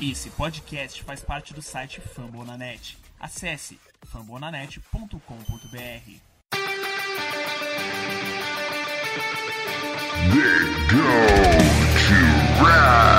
[0.00, 2.96] Esse podcast faz parte do site Fambonanet.
[3.18, 5.18] Acesse fambonanet.com.br.
[10.30, 11.02] They go
[12.06, 13.17] to Rush.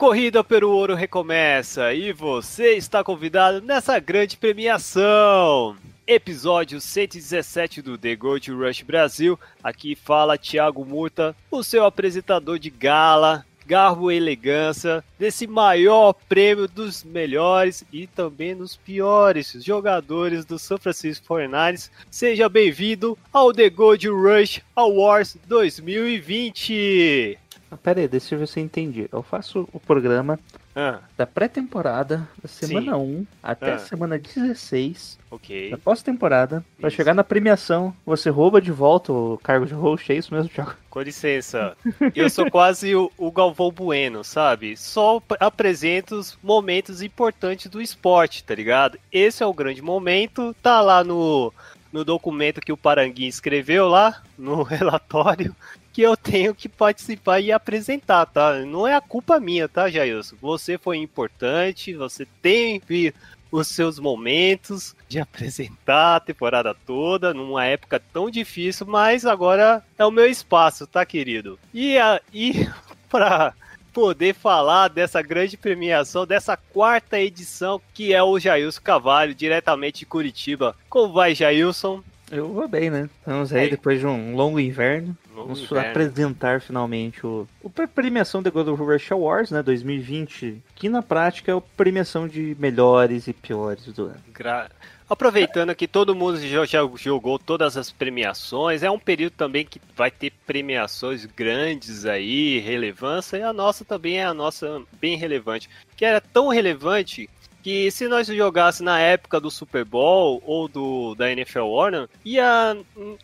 [0.00, 5.76] Corrida pelo ouro recomeça e você está convidado nessa grande premiação.
[6.06, 9.38] Episódio 117 do The Gold Rush Brasil.
[9.62, 16.66] Aqui fala Thiago Murta, o seu apresentador de gala, garbo e elegância desse maior prêmio
[16.66, 21.90] dos melhores e também dos piores jogadores do São Francisco 49ers.
[22.10, 27.38] Seja bem-vindo ao The Gold Rush Awards 2020.
[27.70, 29.08] Ah, Pera aí, deixa eu ver se eu entendi.
[29.12, 30.38] Eu faço o programa
[30.74, 33.02] Ah, da pré-temporada, da semana Sim.
[33.20, 33.74] 1 até Ah.
[33.76, 35.70] a semana 16 ok.
[35.70, 36.64] da pós-temporada.
[36.80, 40.48] Pra chegar na premiação, você rouba de volta o cargo de host, é isso mesmo,
[40.48, 40.74] Thiago?
[40.88, 41.76] Com licença,
[42.14, 44.76] eu sou quase o, o Galvão Bueno, sabe?
[44.76, 48.98] Só ap- apresento os momentos importantes do esporte, tá ligado?
[49.12, 51.52] Esse é o grande momento, tá lá no,
[51.92, 55.54] no documento que o Paranguim escreveu lá, no relatório,
[55.92, 58.60] que eu tenho que participar e apresentar, tá?
[58.60, 60.36] Não é a culpa minha, tá, Jailson?
[60.40, 63.12] Você foi importante, você teve
[63.50, 70.06] os seus momentos de apresentar a temporada toda numa época tão difícil, mas agora é
[70.06, 71.58] o meu espaço, tá, querido?
[71.74, 72.68] E, a, e
[73.10, 73.52] para
[73.92, 80.06] poder falar dessa grande premiação, dessa quarta edição, que é o Jailson Cavalho, diretamente de
[80.06, 80.76] Curitiba.
[80.88, 82.02] Como vai, Jailson?
[82.30, 83.08] Eu vou bem, né?
[83.18, 83.70] Estamos aí Aí.
[83.70, 85.16] depois de um longo inverno.
[85.34, 85.90] Longo Vamos inverno.
[85.90, 91.50] apresentar finalmente o, o pre- premiação da Golden Rush Awards, né, 2020, que na prática
[91.50, 94.16] é a premiação de melhores e piores do ano.
[94.32, 94.70] Gra-
[95.08, 99.80] Aproveitando que todo mundo já, já jogou todas as premiações, é um período também que
[99.96, 105.68] vai ter premiações grandes aí, relevância, e a nossa também é a nossa bem relevante.
[105.96, 107.28] Que era tão relevante
[107.62, 112.76] que se nós jogasse na época do Super Bowl ou do da NFL Warner, ia,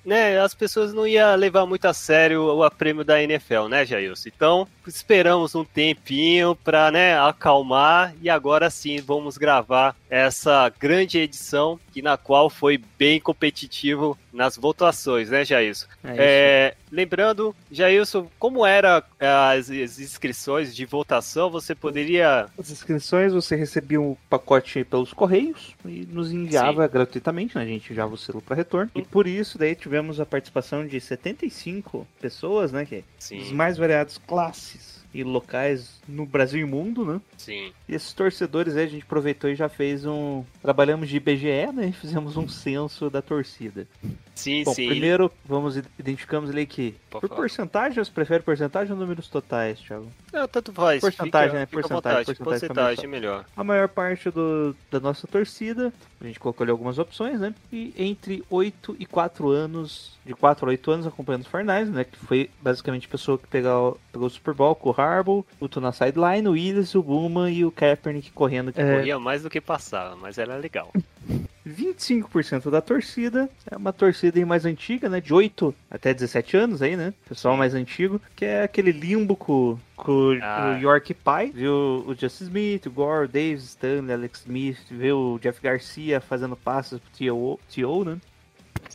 [0.04, 4.28] né, as pessoas não iam levar muito a sério o prêmio da NFL, né, Jailson?
[4.28, 11.78] Então, esperamos um tempinho para, né, acalmar e agora sim vamos gravar essa grande edição
[11.92, 15.86] que na qual foi bem competitivo nas votações, né, Jailson?
[16.04, 16.20] É isso.
[16.20, 23.56] É, lembrando, Jailson, como era as, as inscrições de votação, você poderia As inscrições você
[23.56, 27.62] recebia um pacote pelos correios e nos enviava gratuitamente, né?
[27.62, 28.90] A gente enviava o selo para retorno.
[28.94, 32.84] E por isso daí tivemos a participação de 75 pessoas, né?
[32.84, 33.38] Que Sim.
[33.38, 37.20] dos mais variadas classes e locais no Brasil e mundo, né?
[37.38, 37.72] Sim.
[37.88, 40.44] E esses torcedores aí a gente aproveitou e já fez um.
[40.60, 41.86] Trabalhamos de IBGE, né?
[41.88, 43.86] E fizemos um censo da torcida.
[44.34, 44.88] Sim, Bom, sim.
[44.88, 47.40] primeiro vamos identificamos ali que Pode por falar.
[47.40, 50.06] porcentagem, você prefere porcentagem ou números totais, Thiago?
[50.30, 51.00] Não, tanto faz.
[51.00, 51.66] Porcentagem, fica, né?
[51.66, 53.46] fica Porcentagem, porcentagem Porcentagem, é melhor.
[53.56, 55.90] A maior parte do, da nossa torcida,
[56.20, 57.54] a gente colocou ali algumas opções, né?
[57.72, 62.04] E entre 8 e 4 anos, de 4 a 8 anos acompanhando os Fornais, né?
[62.04, 65.68] Que foi basicamente a pessoa que pegou, pegou o Super Bowl com o Harbaugh, o
[65.68, 68.72] Tu na sideline, o Willis, o Buma e o Kaepernick correndo.
[68.76, 70.92] É, Corria mais do que passava, mas era legal.
[71.66, 75.20] 25% da torcida é uma torcida aí mais antiga, né?
[75.20, 77.12] De 8 até 17 anos aí, né?
[77.28, 80.76] Pessoal mais antigo, que é aquele limbo com, com Ah.
[80.78, 81.50] o York Pie.
[81.52, 86.20] Viu o Justin Smith, o Gore, o Davis, Stanley, Alex Smith, viu o Jeff Garcia
[86.20, 88.18] fazendo passes pro T.O., T.O., né?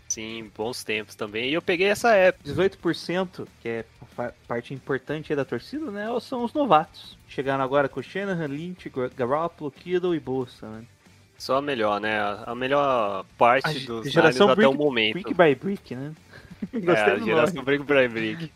[0.07, 1.49] Sim, bons tempos também.
[1.49, 2.49] E eu peguei essa época.
[2.49, 3.85] 18%, que é
[4.47, 6.07] parte importante da torcida, né?
[6.21, 7.17] São os novatos.
[7.27, 10.83] Chegaram agora com Shanahan, Lynch, Gar- Garoppolo, Kittle e Bolsa, né?
[11.37, 12.19] Só a melhor, né?
[12.19, 15.13] A a melhor parte A dos geração Niners até o brick- momento.
[15.13, 16.11] Brick by brick, né?
[16.73, 17.63] é, Gostei a do geração.
[17.63, 18.51] Brick by Brick.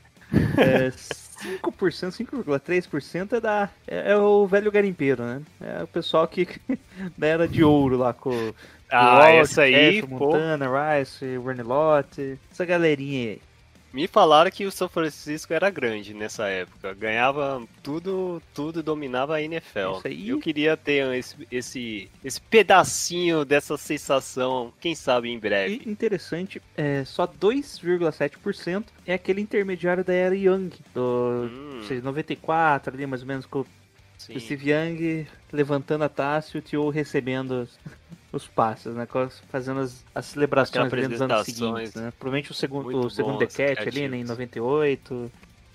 [0.58, 5.42] É, 5%, 5,3% é da é, é o velho garimpeiro, né?
[5.62, 6.48] É o pessoal que
[7.18, 8.54] da era de ouro lá com
[8.90, 10.08] Ah, Walt, essa aí, pô.
[10.18, 10.68] Montana,
[11.00, 13.42] Rice, Ronnie Lott, essa galerinha aí.
[13.96, 16.94] Me falaram que o São Francisco era grande nessa época.
[16.94, 20.06] Ganhava tudo, tudo dominava a NFL.
[20.28, 25.82] Eu queria ter esse, esse, esse pedacinho dessa sensação, quem sabe em breve.
[25.86, 32.94] E interessante, é, só 2,7% é aquele intermediário da era Young, do Hum, seja, 94
[32.94, 33.66] ali mais ou menos com
[34.18, 34.36] sim.
[34.36, 37.66] o Steve Young levantando a taça e o Tio recebendo
[38.36, 39.08] os, os passes, né?
[39.50, 42.12] Fazendo as, as celebrações ali nos anos seguintes, né?
[42.20, 44.30] Provavelmente o segundo, Muito o segundo bons, decade ali, né, em criativos.
[44.30, 45.32] 98.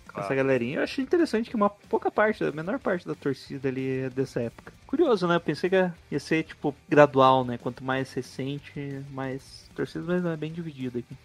[0.07, 0.27] Claro.
[0.27, 0.79] essa galerinha.
[0.79, 4.41] Eu achei interessante que uma pouca parte, a menor parte da torcida ali é dessa
[4.41, 4.73] época.
[4.87, 5.37] Curioso, né?
[5.37, 7.57] Eu pensei que ia ser, tipo, gradual, né?
[7.57, 11.17] Quanto mais recente, mais torcida, mas não, é bem dividido aqui.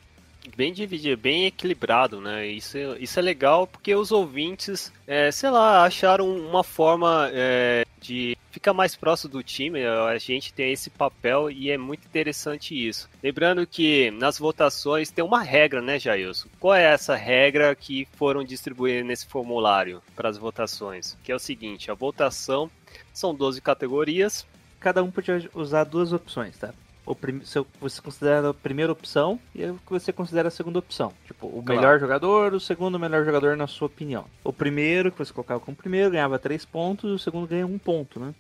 [0.50, 2.46] Bem dividido, bem equilibrado, né?
[2.48, 7.86] Isso, é- isso é legal porque os ouvintes, é, sei lá, acharam uma forma é,
[8.00, 9.84] de ficar mais próximo do time.
[9.86, 13.10] A gente tem esse papel e é muito interessante isso.
[13.22, 16.48] Lembrando que nas votações tem uma regra, né, Jailson?
[16.60, 21.18] Qual é essa regra que foram distribuídas nesse formulário para as votações?
[21.24, 22.70] Que é o seguinte: a votação
[23.14, 24.46] são 12 categorias.
[24.80, 26.74] Cada um podia usar duas opções, tá?
[27.06, 27.42] O prim...
[27.44, 31.14] se você considera a primeira opção e o que você considera a segunda opção.
[31.28, 31.80] Tipo, o Claro.
[31.82, 34.26] melhor jogador, o segundo melhor jogador na sua opinião.
[34.44, 38.20] O primeiro, que você colocava como primeiro, ganhava três pontos, o segundo ganha um ponto,
[38.20, 38.34] né?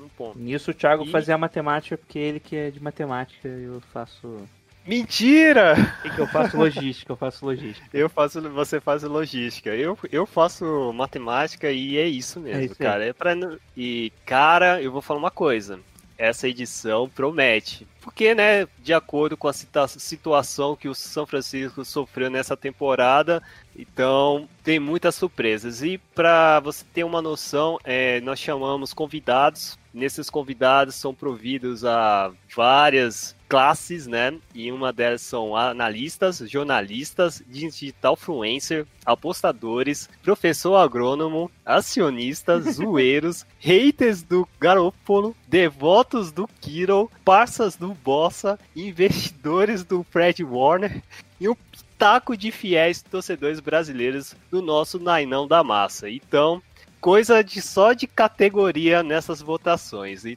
[0.00, 0.38] Um ponto.
[0.38, 4.46] Nisso o Thiago E- fazia a matemática, porque ele que é de matemática, eu faço.
[4.86, 5.74] Mentira!
[6.04, 7.88] O que eu faço logística, eu faço logística.
[7.92, 9.70] Eu faço, você faz logística.
[9.74, 13.04] Eu, eu faço matemática e é isso mesmo, É isso cara.
[13.04, 13.34] É pra,
[13.76, 15.80] e, cara, eu vou falar uma coisa.
[16.18, 17.86] Essa edição promete.
[18.00, 23.42] Porque, né, de acordo com a situação que o São Francisco sofreu nessa temporada,
[23.76, 25.82] então tem muitas surpresas.
[25.82, 29.78] E para você ter uma noção, é, nós chamamos convidados.
[29.92, 34.34] Nesses convidados são providos a várias classes, né?
[34.54, 44.48] E uma delas são analistas, jornalistas, digital influencer, apostadores, professor agrônomo, acionistas, zoeiros, haters do
[44.58, 51.02] Garópolo, devotos do Kiro, parças do Bossa, investidores do Fred Warner
[51.40, 51.56] e um
[51.98, 56.10] taco de fiéis torcedores brasileiros do nosso Nainão da Massa.
[56.10, 56.62] Então,
[57.00, 60.24] coisa de só de categoria nessas votações.
[60.24, 60.36] E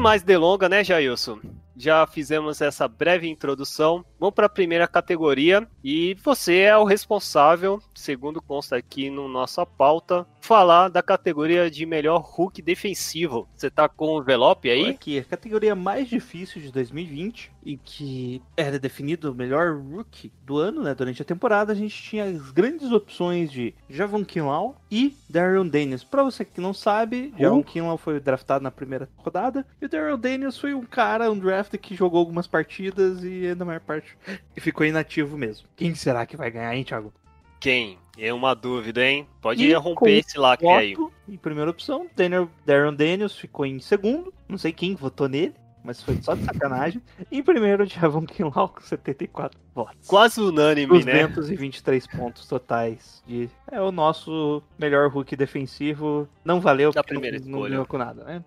[0.00, 1.38] mais delonga, né, Jailson?
[1.76, 4.04] Já fizemos essa breve introdução.
[4.18, 9.64] Vamos para a primeira categoria e você é o responsável, segundo consta aqui no nossa
[9.64, 13.48] pauta, falar da categoria de melhor Hulk defensivo.
[13.54, 14.90] Você tá com o envelope aí?
[14.90, 20.58] Aqui, a categoria mais difícil de 2020, e que era definido o melhor rookie do
[20.58, 20.94] ano, né?
[20.94, 26.02] Durante a temporada, a gente tinha as grandes opções de Javon Kinlaw e Darren Daniels.
[26.02, 30.18] Pra você que não sabe, Javon Kinlaw foi draftado na primeira rodada, e o Darren
[30.18, 34.16] Daniels foi um cara, um draft que jogou algumas partidas e na maior parte
[34.56, 35.68] ficou inativo mesmo.
[35.76, 37.12] Quem será que vai ganhar, hein, Thiago?
[37.60, 37.98] Quem?
[38.18, 39.26] É uma dúvida, hein?
[39.40, 40.94] Pode E romper esse lacre aí.
[40.94, 45.54] Voto em primeira opção, Daniel, Darren Daniels ficou em segundo, não sei quem votou nele,
[45.84, 47.00] mas foi só de sacanagem.
[47.30, 50.08] E em primeiro, Javon Kinlaw com 74 votos.
[50.08, 51.28] Quase unânime, né?
[51.28, 53.22] 223 pontos totais.
[53.26, 53.48] De...
[53.70, 56.28] É o nosso melhor Hulk defensivo.
[56.44, 57.70] Não valeu, Da primeira não, não escolha.
[57.70, 58.44] ganhou com nada, né?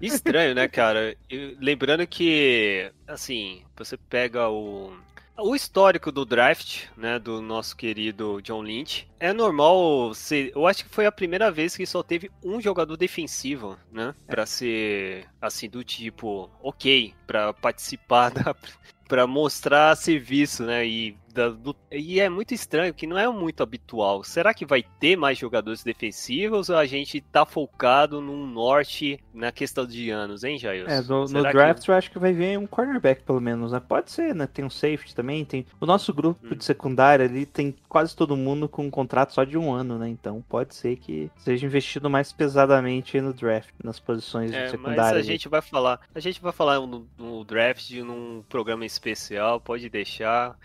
[0.00, 1.16] Estranho, né, cara?
[1.60, 4.92] Lembrando que, assim, você pega o.
[5.36, 10.52] O histórico do draft, né, do nosso querido John Lynch, é normal ser.
[10.54, 14.46] Eu acho que foi a primeira vez que só teve um jogador defensivo, né, Pra
[14.46, 18.54] ser assim do tipo, ok, pra participar da,
[19.08, 23.62] Pra mostrar serviço, né, e da- do- e é muito estranho que não é muito
[23.62, 24.22] habitual.
[24.22, 29.50] Será que vai ter mais jogadores defensivos ou a gente tá focado num norte na
[29.50, 30.88] questão de anos, hein, Jair?
[30.88, 33.72] É, no, no Será que- draft eu acho que vai vir um cornerback pelo menos,
[33.72, 33.80] né?
[33.80, 34.46] Pode ser, né?
[34.46, 35.66] Tem um safety também, tem...
[35.80, 36.56] O nosso grupo Hum.
[36.56, 40.08] de secundária ali tem quase todo mundo com um contrato só de um ano, né?
[40.08, 45.02] Então pode ser que seja investido mais pesadamente no draft, nas posições de É, secundária.
[45.02, 49.60] mas a gente vai falar, a gente vai falar no, no draft num programa especial,
[49.60, 50.56] pode deixar.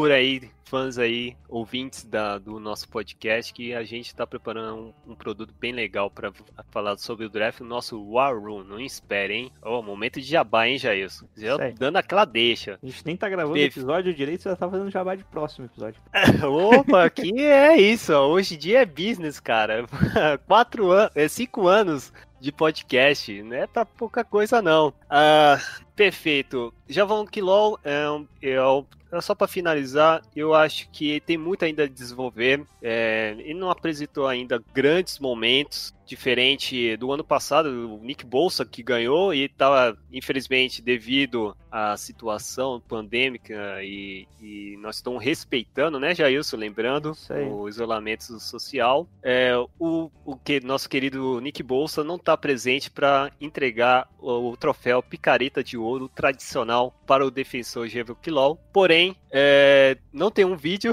[0.00, 5.12] Segura aí, fãs aí, ouvintes da, do nosso podcast, que a gente tá preparando um,
[5.12, 6.32] um produto bem legal para
[6.70, 8.64] falar sobre o draft no nosso War Room.
[8.64, 9.52] Não espere, hein?
[9.60, 11.26] Ó, momento de jabá, hein, Jailson?
[11.36, 11.74] Já aí.
[11.74, 12.78] dando aquela deixa.
[12.82, 13.66] A gente nem tá gravando o Teve.
[13.66, 16.00] episódio direito, você já tá fazendo jabá de próximo episódio.
[16.48, 18.26] Opa, aqui é isso, ó.
[18.26, 19.84] Hoje em dia é business, cara.
[20.48, 24.94] Quatro anos, é cinco anos de podcast, não é pra pouca coisa não.
[25.10, 25.58] Ah,
[26.00, 26.72] perfeito.
[26.88, 28.86] Javon Kilol é, um, é um
[29.20, 32.64] só para finalizar, eu acho que tem muito ainda a desenvolver.
[32.80, 38.82] É, ele não apresentou ainda grandes momentos, diferente do ano passado, o Nick Bolsa que
[38.82, 46.56] ganhou e estava, infelizmente, devido à situação pandêmica e, e nós estamos respeitando, né, Jailson,
[46.56, 47.16] lembrando
[47.52, 49.06] o isolamento social.
[49.22, 54.56] É, o, o que nosso querido Nick Bolsa não está presente para entregar o, o,
[54.56, 58.58] troféu Picareta de Ouro tradicional para o defensor Jevo Quilol.
[58.72, 60.92] Porém, é, não tem um vídeo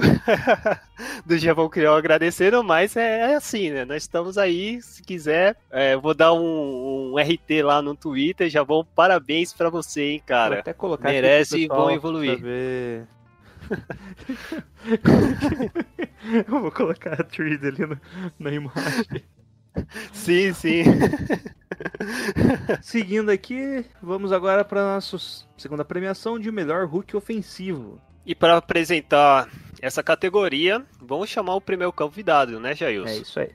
[1.25, 3.85] do Javão Criol agradecendo, mas é, é, assim, né?
[3.85, 8.85] Nós estamos aí, se quiser, é, vou dar um, um, RT lá no Twitter, Javão,
[8.95, 10.55] parabéns para você, hein, cara.
[10.55, 12.39] Vou até colocar Merece e vão evoluir.
[16.47, 17.99] Eu vou colocar a Trees ali na,
[18.39, 19.23] na imagem.
[20.13, 20.83] Sim, sim.
[22.81, 25.17] Seguindo aqui, vamos agora para a nossa
[25.57, 28.01] segunda premiação de melhor Hulk ofensivo.
[28.25, 29.47] E para apresentar
[29.81, 33.09] essa categoria, vamos chamar o primeiro convidado, né, Jailson?
[33.09, 33.51] É isso aí.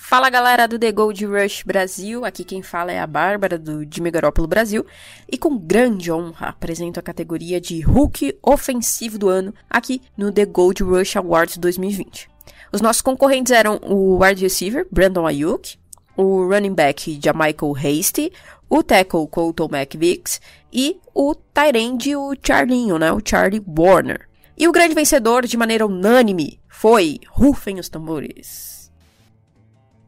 [0.00, 4.00] Fala galera do The Gold Rush Brasil, aqui quem fala é a Bárbara do de
[4.00, 4.86] Megarópolo Brasil
[5.30, 10.46] e com grande honra apresento a categoria de Hulk Ofensivo do Ano aqui no The
[10.46, 12.30] Gold Rush Awards 2020.
[12.72, 15.78] Os nossos concorrentes eram o wide receiver Brandon Ayuk,
[16.16, 18.32] o running back Jamichael Hasty,
[18.68, 20.40] o tackle Colton McVix
[20.72, 24.28] e o tight o Charlinho, né, o Charlie Warner.
[24.56, 28.78] E o grande vencedor, de maneira unânime, foi, rufem os tambores,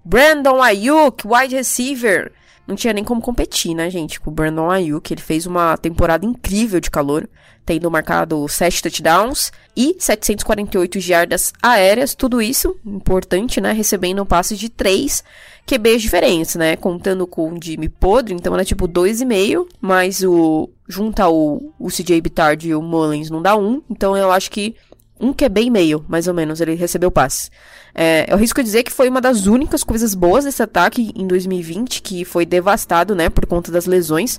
[0.04, 2.32] Brandon Ayuk, wide receiver.
[2.66, 5.12] Não tinha nem como competir, né, gente, com o Brandon Ayuk.
[5.12, 7.28] Ele fez uma temporada incrível de calor,
[7.66, 12.14] tendo marcado 7 touchdowns e 748 jardas aéreas.
[12.14, 15.24] Tudo isso, importante, né, recebendo passes de 3
[15.66, 21.28] QBs diferentes, né, contando com o Jimmy Podre, então era tipo 2,5, mas o junta
[21.28, 24.74] o, o CJ Bittard e o Mullins não dá 1, então eu acho que
[25.20, 27.50] um QB e meio, mais ou menos, ele recebeu passe.
[27.94, 32.02] É, eu risco dizer que foi uma das únicas coisas boas desse ataque em 2020,
[32.02, 34.38] que foi devastado, né, por conta das lesões.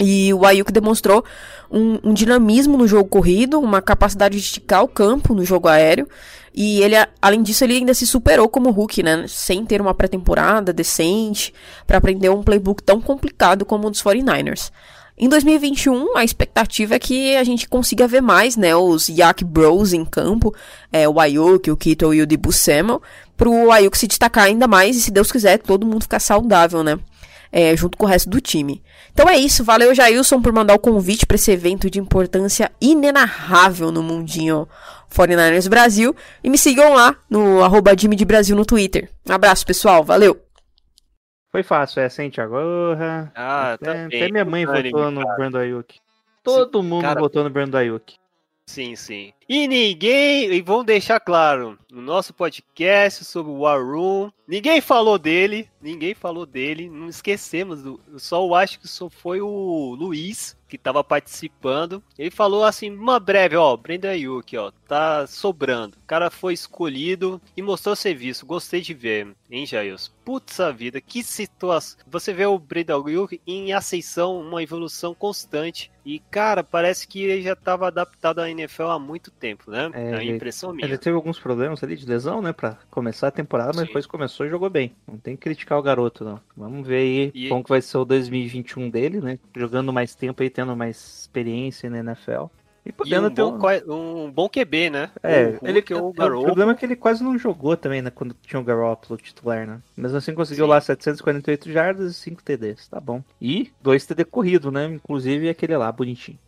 [0.00, 1.24] E o Ayuk demonstrou
[1.70, 6.08] um, um, dinamismo no jogo corrido, uma capacidade de esticar o campo no jogo aéreo.
[6.54, 9.24] E ele, além disso, ele ainda se superou como Hulk, né?
[9.28, 11.52] Sem ter uma pré-temporada decente,
[11.86, 14.70] para aprender um playbook tão complicado como o dos 49ers.
[15.20, 19.92] Em 2021, a expectativa é que a gente consiga ver mais, né, os Yak Bros
[19.92, 20.54] em campo,
[20.92, 23.02] é, o Ayuk, o Kittle e o Debu Samuel,
[23.36, 27.00] pro Ayuk se destacar ainda mais e, se Deus quiser, todo mundo ficar saudável, né,
[27.50, 28.80] é, junto com o resto do time.
[29.12, 33.90] Então é isso, valeu Jailson por mandar o convite para esse evento de importância inenarrável
[33.90, 34.68] no mundinho
[35.12, 39.10] 49ers Brasil, e me sigam lá no arroba de Brasil no Twitter.
[39.28, 40.47] Um abraço, pessoal, valeu!
[41.50, 42.56] Foi fácil, é sem Thiago.
[43.34, 45.98] Ah, até, tá até minha mãe votou no Brando Ayuk.
[46.42, 47.20] Todo mundo cara...
[47.20, 48.16] votou no Brando Ayuk.
[48.66, 49.32] Sim, sim.
[49.48, 55.18] E ninguém, e vamos deixar claro, no nosso podcast sobre o War Room, ninguém falou
[55.18, 57.80] dele, ninguém falou dele, não esquecemos,
[58.18, 62.02] só eu acho que só foi o Luiz que estava participando.
[62.18, 65.96] Ele falou assim, uma breve, ó, Brenda Yuki, ó, tá sobrando.
[65.96, 68.44] O cara foi escolhido e mostrou serviço.
[68.44, 70.12] Gostei de ver, hein, Jails?
[70.24, 71.98] Putz a vida, que situação.
[72.06, 75.90] Você vê o Brenda Yuki em ascensão, uma evolução constante.
[76.04, 79.90] E, cara, parece que ele já estava adaptado à NFL há muito tempo, né?
[79.94, 80.86] É, a impressão minha.
[80.86, 83.86] Ele teve alguns problemas ali de lesão, né, pra começar a temporada, mas Sim.
[83.86, 84.92] depois começou e jogou bem.
[85.06, 86.40] Não tem que criticar o garoto, não.
[86.56, 87.48] Vamos ver aí e...
[87.48, 89.38] como que vai ser o 2021 dele, né?
[89.56, 92.46] Jogando mais tempo aí, tendo mais experiência na NFL.
[92.88, 94.24] E podendo e um, ter bom, um...
[94.24, 95.10] um bom QB, né?
[95.22, 98.10] É, o ele, que o, o problema é que ele quase não jogou também, né?
[98.10, 99.80] Quando tinha o Garoppolo titular, né?
[99.94, 100.70] Mas assim conseguiu Sim.
[100.70, 103.22] lá 748 jardas e 5 TDs, tá bom.
[103.40, 104.86] E 2 TD corrido, né?
[104.86, 106.38] Inclusive aquele lá, bonitinho.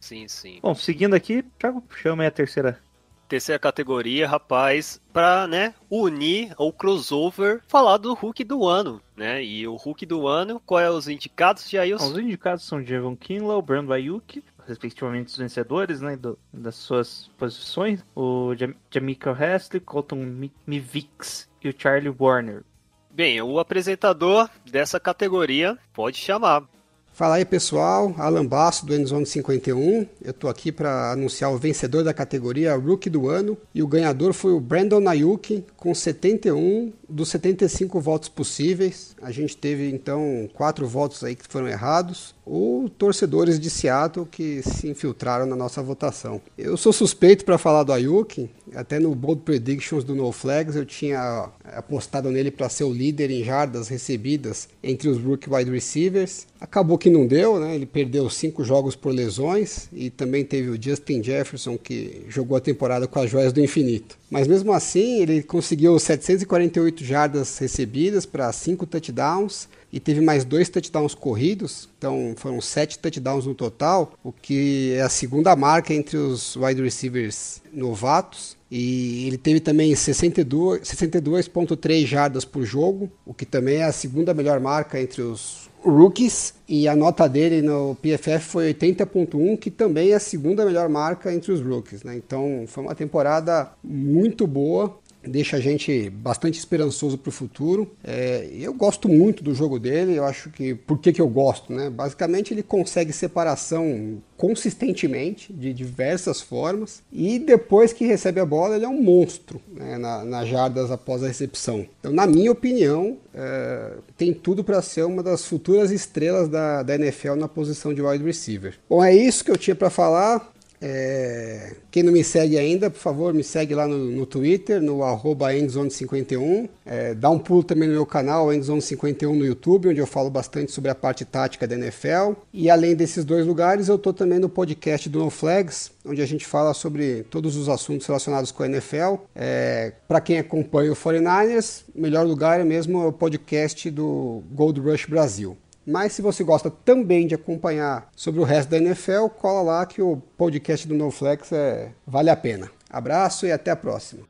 [0.00, 0.58] Sim, sim.
[0.62, 2.80] Bom, seguindo aqui, Thiago, chama aí a terceira.
[3.28, 9.44] Terceira categoria, rapaz, pra, né, unir o crossover, falar do Hulk do ano, né?
[9.44, 12.10] E o Hulk do ano, qual é os indicados, Jailson?
[12.10, 18.04] Os indicados são Javon Kinlaw, Brandon Ayuk, respectivamente os vencedores, né, do, das suas posições,
[18.16, 22.64] o Jam Jamaica Hasley, Colton Mivix e o Charlie Warner.
[23.12, 26.64] Bem, o apresentador dessa categoria pode chamar.
[27.12, 30.06] Fala aí pessoal, Alan Basso do Endzone 51.
[30.22, 34.32] Eu tô aqui para anunciar o vencedor da categoria Rookie do ano e o ganhador
[34.32, 39.14] foi o Brandon Ayuk com 71 dos 75 votos possíveis.
[39.20, 44.62] A gente teve então quatro votos aí que foram errados ou torcedores de Seattle que
[44.62, 46.40] se infiltraram na nossa votação.
[46.56, 48.48] Eu sou suspeito para falar do Ayuk.
[48.74, 53.30] Até no Bold Predictions do No Flags eu tinha apostado nele para ser o líder
[53.30, 56.46] em jardas recebidas entre os rookie wide receivers.
[56.60, 57.74] Acabou que não deu, né?
[57.74, 62.60] Ele perdeu cinco jogos por lesões e também teve o Justin Jefferson que jogou a
[62.60, 64.19] temporada com as joias do infinito.
[64.30, 70.68] Mas mesmo assim, ele conseguiu 748 jardas recebidas para cinco touchdowns e teve mais dois
[70.68, 76.16] touchdowns corridos, então foram sete touchdowns no total, o que é a segunda marca entre
[76.16, 78.56] os wide receivers novatos.
[78.70, 84.32] E ele teve também 62,3 62 jardas por jogo, o que também é a segunda
[84.32, 86.54] melhor marca entre os rookies.
[86.68, 91.32] E a nota dele no PFF foi 80.1, que também é a segunda melhor marca
[91.32, 92.02] entre os rookies.
[92.02, 92.16] Né?
[92.16, 97.90] Então foi uma temporada muito boa deixa a gente bastante esperançoso para o futuro.
[98.02, 100.74] É, eu gosto muito do jogo dele, eu acho que.
[100.74, 101.72] Por que, que eu gosto?
[101.72, 101.90] Né?
[101.90, 108.86] Basicamente, ele consegue separação consistentemente, de diversas formas, e depois que recebe a bola, ele
[108.86, 111.86] é um monstro né, na, nas jardas após a recepção.
[112.00, 116.94] Então, na minha opinião, é, tem tudo para ser uma das futuras estrelas da, da
[116.94, 118.78] NFL na posição de wide receiver.
[118.88, 120.49] Bom, é isso que eu tinha para falar.
[120.80, 125.02] É, quem não me segue ainda, por favor, me segue lá no, no Twitter, no
[125.02, 126.68] arroba endzone51.
[126.86, 130.72] É, dá um pulo também no meu canal, endzone51 no YouTube, onde eu falo bastante
[130.72, 132.32] sobre a parte tática da NFL.
[132.52, 136.26] E além desses dois lugares, eu estou também no podcast do No Flags, onde a
[136.26, 139.16] gente fala sobre todos os assuntos relacionados com a NFL.
[139.34, 144.80] É, Para quem acompanha o 49ers, o melhor lugar é mesmo o podcast do Gold
[144.80, 145.56] Rush Brasil.
[145.90, 150.00] Mas se você gosta também de acompanhar sobre o resto da NFL, cola lá que
[150.00, 152.70] o podcast do NoFlex é, vale a pena.
[152.88, 154.22] Abraço e até a próxima.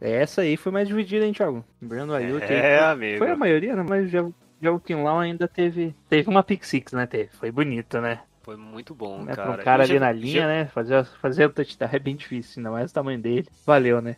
[0.00, 1.64] Essa aí foi mais dividida, hein, Thiago?
[1.80, 2.42] Brandon Ayuk.
[2.42, 3.18] É, foi, amigo.
[3.18, 3.84] Foi a maioria, né?
[3.86, 4.26] Mas já,
[4.60, 5.94] já o Kim Law ainda teve.
[6.08, 7.06] Teve uma pick six, né?
[7.06, 7.28] Teve.
[7.38, 8.20] Foi bonito, né?
[8.42, 9.34] Foi muito bom, né?
[9.36, 9.50] cara.
[9.50, 10.64] Um cara E ali já- na linha, já- né?
[10.66, 13.46] Fazer, fazer o touchdown é bem difícil, ainda mais o tamanho dele.
[13.66, 14.16] Valeu, né?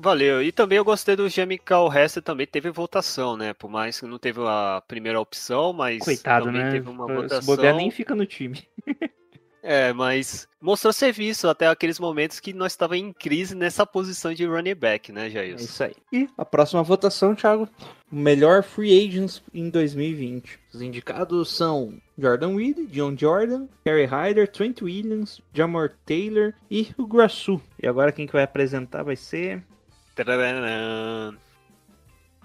[0.00, 0.40] Valeu.
[0.40, 3.52] E também eu gostei do Jamical Hester, também teve votação, né?
[3.52, 6.70] Por mais que não teve a primeira opção, mas Coitado, também né?
[6.70, 7.56] teve uma Se votação.
[7.56, 8.62] bobear nem fica no time.
[9.60, 14.46] É, mas mostrou serviço até aqueles momentos que nós estávamos em crise nessa posição de
[14.46, 15.56] running back, né, É Jair?
[15.56, 15.94] isso aí.
[16.12, 17.68] E a próxima votação, Thiago.
[18.10, 20.58] Melhor free agents em 2020.
[20.72, 27.06] Os indicados são Jordan Reed, John Jordan, Kerry Hyder, Trent Williams, Jamor Taylor e o
[27.06, 27.60] Grassu.
[27.82, 29.62] E agora quem que vai apresentar vai ser.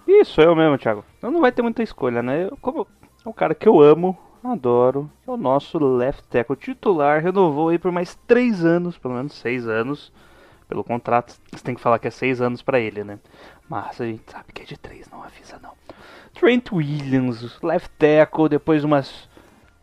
[0.07, 1.05] Isso, eu mesmo, Thiago.
[1.17, 2.45] Então não vai ter muita escolha, né?
[2.45, 2.87] Eu, como
[3.25, 7.21] é um cara que eu amo, adoro, é o nosso left tackle titular.
[7.21, 10.11] Renovou aí por mais três anos, pelo menos seis anos.
[10.67, 13.19] Pelo contrato, você tem que falar que é seis anos pra ele, né?
[13.69, 15.73] Mas a gente sabe que é de três, não avisa não.
[16.33, 19.29] Trent Williams, left tackle, depois de umas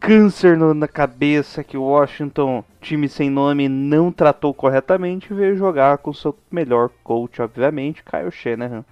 [0.01, 5.99] câncer no- na cabeça que o Washington, time sem nome, não tratou corretamente, veio jogar
[5.99, 8.85] com seu melhor coach, obviamente, Kyle Shanahan.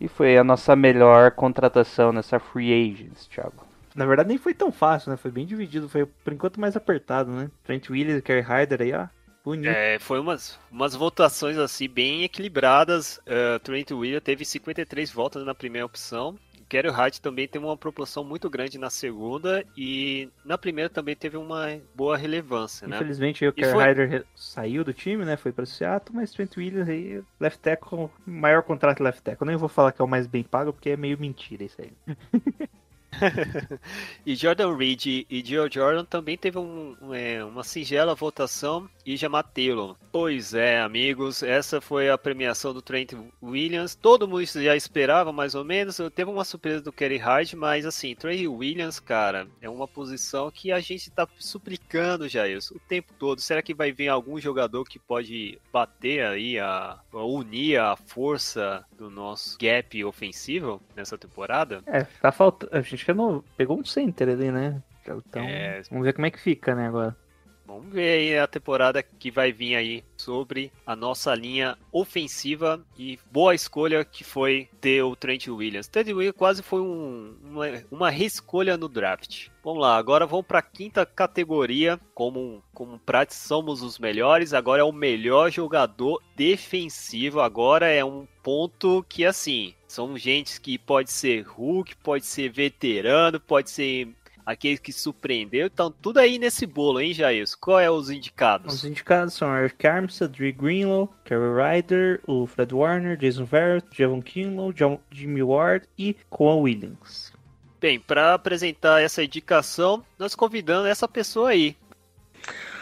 [0.00, 3.66] E foi a nossa melhor contratação nessa free agents, Thiago.
[3.94, 5.16] Na verdade nem foi tão fácil, né?
[5.16, 7.50] Foi bem dividido, foi por enquanto mais apertado, né?
[7.64, 9.06] Trent Williams e Kerry Hyder aí, ó.
[9.44, 9.68] Bonito.
[9.70, 13.18] É, foi umas, umas votações assim bem equilibradas.
[13.18, 16.36] Uh, Trent Williams teve 53 votos na primeira opção.
[16.68, 21.36] Kerry Hyde também teve uma proporção muito grande na segunda e na primeira também teve
[21.36, 22.96] uma boa relevância, né?
[22.96, 25.36] Infelizmente o Kerry foi- saiu do time, né?
[25.36, 29.46] Foi para Seattle, mas Trent Williams aí, left tackle, maior contrato left tackle.
[29.46, 31.80] Eu nem vou falar que é o mais bem pago, porque é meio mentira isso
[31.80, 31.92] aí.
[34.26, 39.48] E Jordan Reed e Joe Jordan também teve um- é, uma singela votação e Jamat
[39.54, 39.96] Taylor.
[40.12, 43.94] Pois é, amigos, essa foi a premiação do Trent Williams.
[43.94, 45.98] Todo mundo já esperava, mais ou menos.
[46.14, 50.70] Teve uma surpresa do Kerry Hyde, mas assim, Trent Williams, cara, é uma posição que
[50.72, 53.40] a gente tá suplicando, Jair, o tempo todo.
[53.40, 58.84] Será que vai vir algum jogador que pode bater aí, a, a unir a força
[58.96, 61.82] do nosso gap ofensivo nessa temporada?
[61.86, 62.72] É, tá faltando.
[62.98, 63.44] A gente renov...
[63.56, 64.82] pegou um center ali, né?
[65.06, 65.80] Então, É.
[65.88, 67.16] vamos ver como é que fica, né, agora.
[67.64, 73.18] Vamos ver aí a temporada que vai vir aí sobre a nossa linha ofensiva e
[73.30, 75.86] boa escolha que foi ter o Trent Williams.
[75.86, 79.48] Trent Williams quase foi um- uma, uma reescolha no draft.
[79.62, 82.00] Vamos lá, agora vamos para a quinta categoria.
[82.14, 87.38] Como, como somos os melhores, agora é o melhor jogador defensivo.
[87.40, 93.40] Agora é um ponto que assim, são gente que pode ser Hulk, pode ser veterano,
[93.40, 94.08] pode ser
[94.44, 95.66] aquele que surpreendeu.
[95.66, 97.44] Então, tudo aí nesse bolo, hein, Jair?
[97.60, 98.74] Qual é os indicados?
[98.74, 104.22] Os indicados são Eric Armstead, Dre Greenlow, Kerry Ryder, o Fred Warner, Jason Verrett, Javon
[104.22, 107.32] Kinlow, John- Jimmy Ward e Coan Williams.
[107.80, 111.76] Bem, para apresentar essa indicação, nós convidamos essa pessoa aí.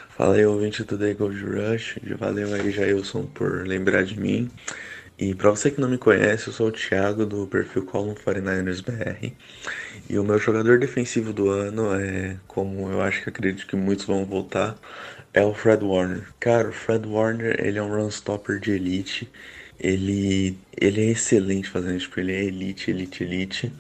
[0.09, 1.99] Fala aí, ouvinte do The Gold Rush.
[2.19, 4.51] Valeu aí, Jailson, por lembrar de mim.
[5.19, 8.83] E pra você que não me conhece, eu sou o Thiago do perfil Column 49ers
[8.83, 9.33] BR.
[10.11, 14.05] E o meu jogador defensivo do ano é, como eu acho que acredito que muitos
[14.05, 14.77] vão voltar,
[15.33, 16.27] é o Fred Warner.
[16.39, 19.31] Cara, o Fred Warner, ele é um run stopper de elite.
[19.81, 23.73] Ele, ele é excelente fazendo isso, ele é elite, elite, elite.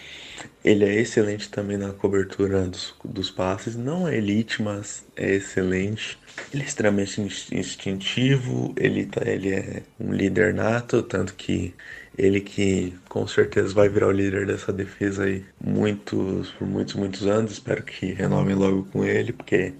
[0.64, 3.76] Ele é excelente também na cobertura dos, dos passes.
[3.76, 6.18] Não é elite, mas é excelente.
[6.52, 7.20] Ele é extremamente
[7.52, 11.74] instintivo, ele, tá, ele é um líder nato, tanto que
[12.16, 17.26] ele que com certeza vai virar o líder dessa defesa aí muitos, por muitos, muitos
[17.26, 17.52] anos.
[17.52, 19.74] Espero que renovem logo com ele, porque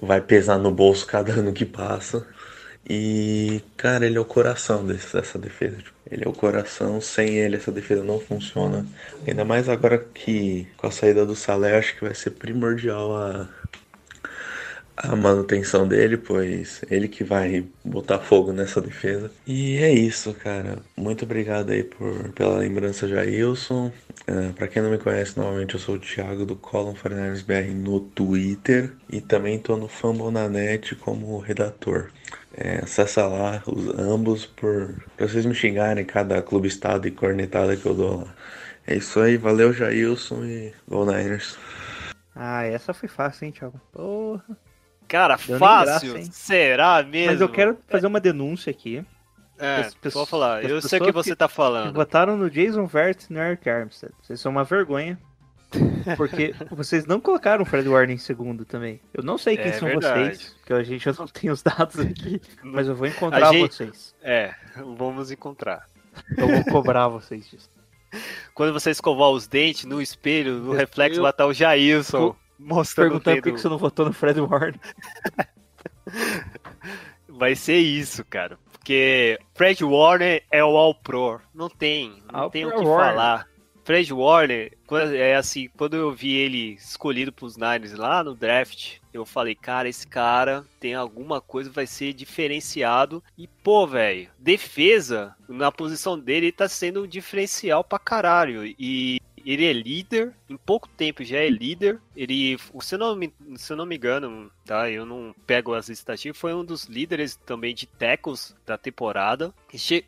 [0.00, 2.26] vai pesar no bolso cada ano que passa.
[2.88, 5.76] E, cara, ele é o coração desse, dessa defesa.
[5.78, 8.84] Tipo, ele é o coração, sem ele essa defesa não funciona.
[9.26, 13.48] Ainda mais agora que com a saída do Salé, acho que vai ser primordial a,
[15.02, 19.30] a manutenção dele, pois ele que vai botar fogo nessa defesa.
[19.46, 20.78] E é isso, cara.
[20.96, 23.92] Muito obrigado aí por, pela lembrança, Jailson.
[24.28, 27.74] Uh, para quem não me conhece, novamente eu sou o Thiago do Column 49 BR
[27.74, 32.10] no Twitter e também tô no Fambonanet como redator.
[32.52, 37.76] É, acessa lá os ambos por pra vocês me xingarem cada clube estado e cornetada
[37.76, 38.34] que eu dou lá.
[38.86, 41.56] É isso aí, valeu Jailson e Go Niners.
[42.34, 43.80] Ah, essa foi fácil, hein, Thiago?
[43.92, 44.56] Porra.
[45.10, 46.14] Cara, Deu fácil?
[46.14, 46.30] graça?
[46.32, 47.32] Será mesmo?
[47.32, 49.04] Mas eu quero fazer uma denúncia aqui.
[49.58, 50.64] É, as pessoas- vou falar.
[50.64, 51.92] Eu sei o que você que- tá Que falando.
[51.92, 54.12] votaram no Jason Vert e no Eric Armstead.
[54.22, 55.18] Vocês são uma vergonha.
[56.16, 59.00] Porque vocês não colocaram o Fred Warner em segundo também.
[59.14, 60.34] Eu não sei quem É são verdade.
[60.36, 64.14] vocês, porque a gente não tem os dados aqui, mas eu vou encontrar gente- vocês.
[64.22, 64.52] É,
[64.96, 65.86] vamos encontrar.
[66.36, 67.70] Eu vou cobrar vocês disso.
[68.54, 73.20] Quando você escovar os dentes no espelho, no Eu- reflexo, estar o Jailson mostrando o
[73.20, 73.58] Perguntando por que dedo.
[73.60, 74.78] você não votou no Fred Warner.
[77.28, 78.58] Vai ser isso, cara.
[78.72, 81.40] Porque Fred Warner é o All Pro.
[81.54, 83.10] Não tem, não All tem o Pro que Warner.
[83.14, 83.50] falar.
[83.84, 88.98] Fred Warner, quando- é assim, quando eu vi ele escolhido pros Niners lá no draft,
[89.12, 93.22] eu falei, cara, esse cara tem alguma coisa, vai ser diferenciado.
[93.36, 98.64] E, pô, velho, defesa, na posição dele, ele tá sendo um diferencial pra caralho.
[98.78, 102.00] E ele é líder, em pouco tempo já é líder.
[102.16, 104.90] Ele, se eu não me, se eu não me engano, tá?
[104.90, 109.52] Eu não pego as estatísticas, foi um dos líderes também de tackles da temporada.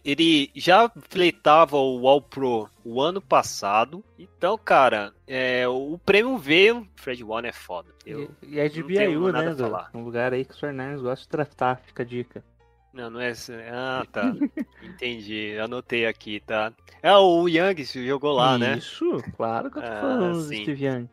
[0.04, 4.04] Ele já fletava o All Pro o ano passado.
[4.18, 6.86] Então, cara, é, o prêmio veio.
[6.96, 7.88] Fred Warner é foda.
[8.04, 9.54] Eu, E, e é de BYU, né?
[9.54, 9.64] Do,
[9.94, 12.44] um lugar aí que os Fernandes gostam de draftar, fica a dica.
[12.92, 13.30] Não, não é.
[13.30, 14.32] esse- Ah, tá.
[14.82, 15.56] Entendi.
[15.58, 16.72] Anotei aqui, tá?
[17.02, 18.76] É o Young jogou lá, né?
[18.78, 20.62] Isso, claro que eu tô Ah, falando do sim.
[20.62, 21.08] Steve Young.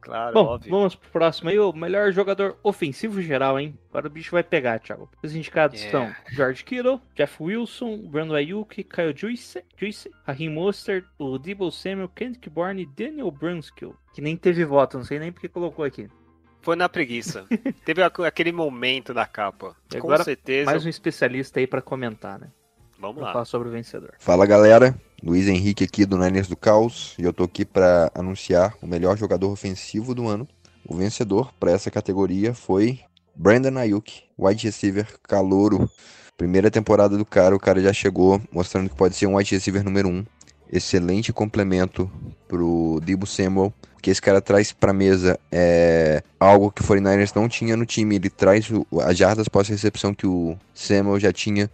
[0.00, 0.68] Claro, Bom, óbvio.
[0.72, 3.78] vamos pro próximo aí, o melhor jogador ofensivo geral, hein?
[3.88, 5.08] Agora o bicho vai pegar, Thiago.
[5.22, 5.90] Os indicados É.
[5.92, 12.08] são George Kittle, Jeff Wilson, Brandon Ayuk, Kyle Juice, Juice Raheem Mostert, o Debo Samuel,
[12.08, 16.08] Kendrick Bourne e Daniel Brunskill, que nem teve voto, não sei nem porque colocou aqui.
[16.62, 17.44] Foi na preguiça.
[17.84, 19.76] Teve aqu- aquele momento da capa.
[19.94, 20.70] E Com agora, certeza.
[20.70, 22.48] Mais um especialista aí pra comentar, né?
[22.98, 23.32] Vamos Pra lá.
[23.32, 24.14] falar sobre o vencedor.
[24.18, 28.74] Fala galera, Luiz Henrique aqui do Niners do Caos e eu tô aqui para anunciar
[28.80, 30.46] o melhor jogador ofensivo do ano.
[30.88, 33.00] O vencedor para essa categoria foi
[33.34, 35.90] Brandon Ayuk, wide receiver calouro.
[36.36, 39.82] Primeira temporada do cara, o cara já chegou mostrando que pode ser um wide receiver
[39.84, 40.24] número um.
[40.72, 42.10] Excelente complemento
[42.48, 43.72] pro Debo Samuel.
[44.00, 48.16] Que esse cara traz pra mesa é algo que o 49ers não tinha no time.
[48.16, 51.70] Ele traz o- as jardas pós-recepção que o Samuel já tinha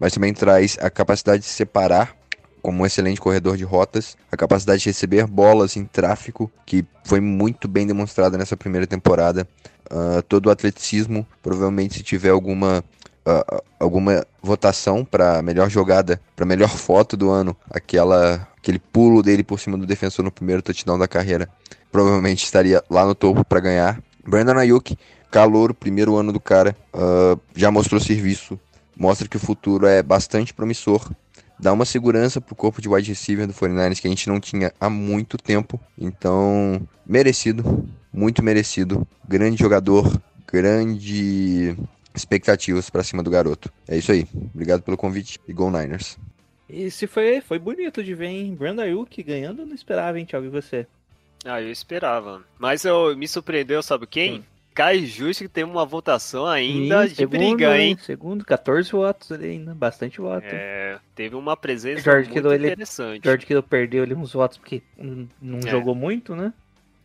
[0.00, 2.16] mas também traz a capacidade de separar
[2.62, 7.20] como um excelente corredor de rotas, a capacidade de receber bolas em tráfico, que foi
[7.20, 9.46] muito bem demonstrada nessa primeira temporada.
[9.90, 12.82] Ah, todo o atleticismo, provavelmente se tiver alguma
[13.24, 19.42] ah, alguma votação para melhor jogada, para melhor foto do ano, aquela aquele pulo dele
[19.42, 21.48] por cima do defensor no primeiro touchdown da carreira,
[21.90, 24.02] provavelmente estaria lá no topo para ganhar.
[24.26, 24.98] Brandon Ayuk,
[25.30, 28.58] calor, primeiro ano do cara, ah, já mostrou serviço,
[28.96, 31.10] mostra que o futuro é bastante promissor.
[31.58, 34.72] Dá uma segurança pro corpo de wide receiver do 49ers que a gente não tinha
[34.80, 35.78] há muito tempo.
[35.98, 39.06] Então, merecido, muito merecido.
[39.28, 40.10] Grande jogador,
[40.50, 41.76] grande
[42.14, 43.70] expectativas pra cima do garoto.
[43.88, 44.26] É isso aí.
[44.54, 46.18] Obrigado pelo convite e Go Niners.
[46.68, 48.54] Esse foi, foi bonito de ver, hein?
[48.54, 50.46] Brandon Ayuk ganhando, eu não esperava, hein, Thiago?
[50.46, 50.86] E você?
[51.44, 52.42] Ah, eu esperava.
[52.58, 54.44] Mas eu, me surpreendeu, sabe quem?
[54.72, 57.96] Kai Justo que tem uma votação ainda Ih, de segundo, briga, hein?
[58.00, 60.46] Segundo, 14 votos ali ainda, bastante voto.
[60.46, 63.24] É, teve uma presença George muito Kittle, ele- interessante.
[63.24, 64.80] George Kittle perdeu ali uns votos porque
[65.42, 65.70] não É.
[65.70, 66.52] jogou muito, né?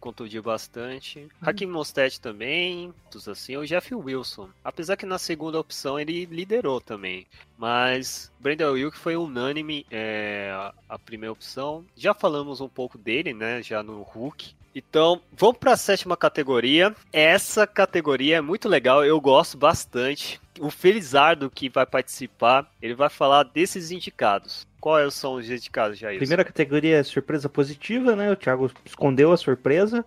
[0.06, 1.28] Contundiu bastante.
[1.42, 3.58] Hakim Mostert também, tudo assim.
[3.58, 4.50] O Jeff Wilson.
[4.64, 7.26] Apesar que na segunda opção ele liderou também.
[7.58, 11.84] Mas Brandon Wilk foi unânime é, a, a primeira opção.
[11.96, 13.64] Já falamos um pouco dele, né?
[13.64, 14.54] Já no Hulk.
[14.76, 16.94] Então, vamos para a sétima categoria.
[17.14, 20.42] Essa categoria é muito legal, eu gosto bastante.
[20.60, 24.68] O Felizardo que vai participar, ele vai falar desses indicados.
[24.82, 26.20] Quais são os indicados, Jair?
[26.20, 28.30] Primeira categoria é surpresa positiva, né?
[28.30, 30.04] O Thiago escondeu a surpresa.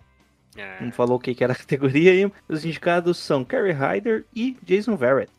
[0.55, 2.31] É, Não falou o que era a categoria aí.
[2.47, 5.31] Os indicados são Kerry Hyder e Jason Verrett.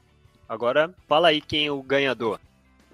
[0.48, 2.40] agora, fala aí quem é o ganhador.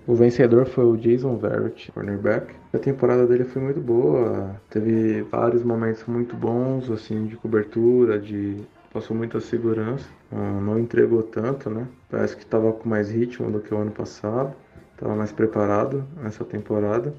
[0.07, 2.55] O vencedor foi o Jason Verrett, cornerback.
[2.73, 8.65] A temporada dele foi muito boa, teve vários momentos muito bons, assim, de cobertura, de
[8.93, 11.87] passou muita segurança, Ah, não entregou tanto, né?
[12.09, 14.55] Parece que estava com mais ritmo do que o ano passado,
[14.93, 17.13] estava mais preparado nessa temporada.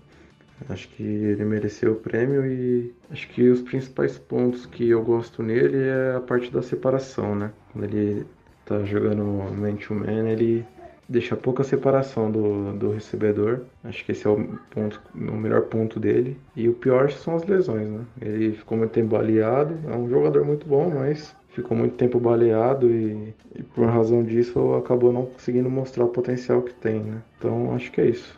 [0.70, 5.44] Acho que ele mereceu o prêmio e acho que os principais pontos que eu gosto
[5.44, 7.52] nele é a parte da separação, né?
[7.72, 8.26] Quando ele
[8.66, 9.24] tá jogando
[9.56, 10.66] man-to-man, ele
[11.08, 13.62] deixa pouca separação do, do recebedor.
[13.84, 16.38] Acho que esse é o ponto, o melhor ponto dele.
[16.56, 18.02] E o pior são as lesões, né?
[18.22, 19.78] Ele ficou muito tempo baleado.
[19.88, 24.76] É um jogador muito bom, mas ficou muito tempo baleado e, e por razão disso
[24.76, 27.22] acabou não conseguindo mostrar o potencial que tem, né?
[27.38, 28.38] Então acho que é isso.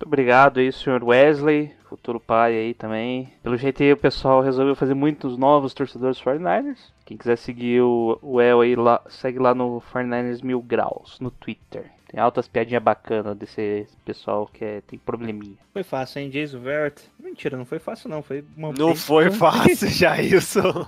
[0.00, 3.30] Muito obrigado aí, senhor Wesley, futuro pai aí também.
[3.42, 6.78] Pelo jeito aí o pessoal resolveu fazer muitos novos torcedores 49ers.
[7.04, 11.30] Quem quiser seguir o, o El aí, lá, segue lá no 49ers Mil Graus, no
[11.30, 11.90] Twitter.
[12.10, 15.56] Tem altas piadinhas bacanas desse pessoal que é, tem probleminha.
[15.72, 17.02] Foi fácil, hein, Jason Verrett?
[17.16, 20.86] Mentira, não foi fácil não, foi uma Não foi fácil, Jailson.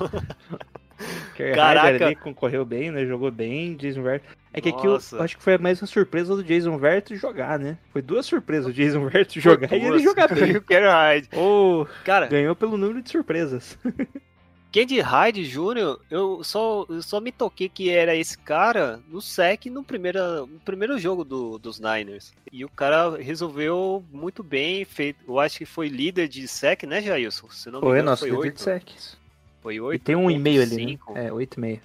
[1.55, 2.07] Caraca.
[2.07, 3.07] Ali concorreu bem, né?
[3.07, 4.25] Jogou bem, Jason Verrett.
[4.53, 5.23] É que aqui eu Nossa.
[5.23, 7.79] acho que foi mais uma surpresa do Jason Verrett jogar, né?
[7.93, 10.55] Foi duas surpresas o Jason Verrett jogar e ele jogar bem.
[11.37, 13.79] Ou Cara, ganhou pelo número de surpresas.
[14.73, 19.67] Candy Hyde Jr., eu só, eu só me toquei que era esse cara no SEC
[19.69, 22.33] no primeiro, no primeiro jogo do- dos Niners.
[22.51, 27.03] E o cara resolveu muito bem, feito, eu acho que foi líder de SEC, né,
[27.03, 27.49] Jailson?
[27.51, 28.55] Se não me Foi, nosso foi líder 8.
[28.57, 29.17] de secs.
[29.63, 30.03] Foi E 8.
[30.03, 31.27] tem um e-mail ali, né?
[31.27, 31.81] É, 8,5.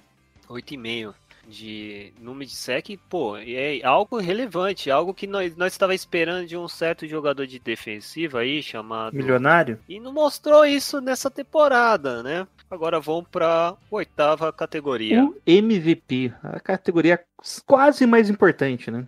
[0.48, 1.14] 8,5
[1.46, 6.56] de número de sec, pô, é algo relevante, algo que nós, nós estava esperando de
[6.56, 9.16] um certo jogador de defensiva aí, chamado...
[9.16, 9.78] Milionário?
[9.88, 12.46] E não mostrou isso nessa temporada, né?
[12.70, 15.24] Agora vamos para oitava categoria.
[15.24, 17.18] O MVP, a categoria
[17.66, 19.06] quase mais importante, né?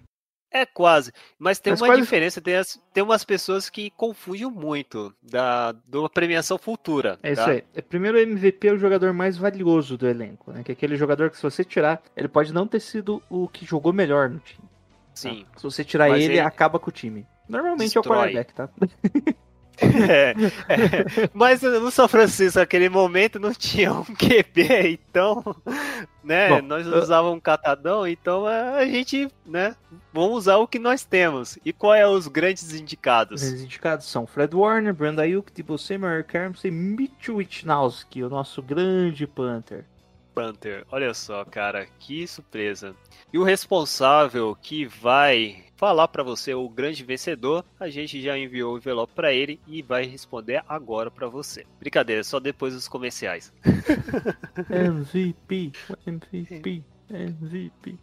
[0.53, 4.51] É quase, mas tem Mas uma quase- diferença, tem, as- tem umas pessoas que confundem
[4.51, 7.19] muito da, da premiação futura.
[7.23, 7.51] É isso tá?
[7.53, 7.63] aí.
[7.73, 10.65] É, Primeiro, o MVP é o jogador mais valioso do elenco, né?
[10.65, 13.65] Que é aquele jogador que se você tirar, ele pode não ter sido o que
[13.65, 14.69] jogou melhor no time.
[15.15, 15.47] Sim.
[15.57, 17.25] Se você tirar ele, ele- acaba com o time.
[17.49, 18.33] Normalmente é o Destrói.
[18.33, 18.69] quarterback, tá?
[20.11, 20.31] É,
[20.69, 21.31] é.
[21.33, 25.43] Mas no São Francisco, naquele momento, não tinha um QB, então,
[26.23, 29.75] né, Bom, nós usávamos um catadão, então a gente, né,
[30.13, 31.59] vamos usar o que nós temos.
[31.65, 33.43] E qual é os grandes indicados?
[33.43, 38.63] Os indicados são Fred Warner, Brandon Ayuk, Debo Samuel, Kermsey e Mitch Wichnowski, o nosso
[38.63, 39.85] grande Panther.
[40.41, 42.97] Panther, olha só, cara, que surpresa.
[43.31, 48.73] E o responsável que vai falar pra você o grande vencedor, a gente já enviou
[48.73, 51.67] o envelope pra ele e vai responder agora pra você.
[51.79, 53.53] Brincadeira, só depois dos comerciais.
[54.71, 55.73] MVP,
[56.07, 57.99] MVP, MVP.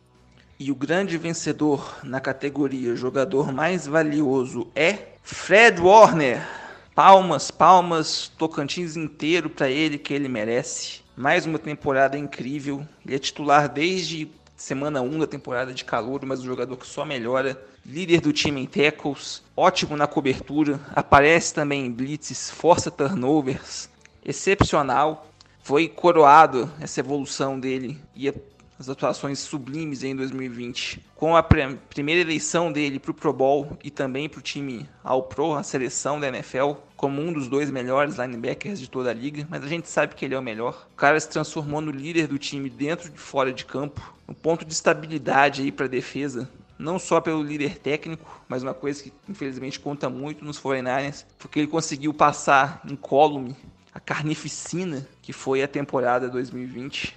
[0.60, 6.47] E o grande vencedor na categoria jogador mais valioso é Fred Warner.
[6.93, 11.07] Palmas, palmas, Tocantins inteiro para ele que ele merece.
[11.17, 12.88] Mais uma temporada incrível.
[13.03, 17.03] Ele é titular desde semana 1 da temporada de calor, mas um jogador que só
[17.03, 17.60] melhora.
[17.84, 23.89] Líder do time em tackles, ótimo na cobertura, aparece também em blitzes, força turnovers,
[24.23, 25.27] excepcional.
[25.63, 28.34] Foi coroado essa evolução dele e a
[28.80, 33.90] as atuações sublimes em 2020, com a primeira eleição dele para o Pro Bowl e
[33.90, 38.18] também para o time All Pro, a seleção da NFL, como um dos dois melhores
[38.18, 40.88] linebackers de toda a liga, mas a gente sabe que ele é o melhor.
[40.94, 44.63] O cara se transformou no líder do time dentro e fora de campo, um ponto
[44.63, 46.50] de estabilidade aí para a defesa.
[46.78, 51.60] Não só pelo líder técnico, mas uma coisa que infelizmente conta muito nos 49ers, porque
[51.60, 53.56] ele conseguiu passar incólume
[53.92, 57.16] a carnificina que foi a temporada 2020.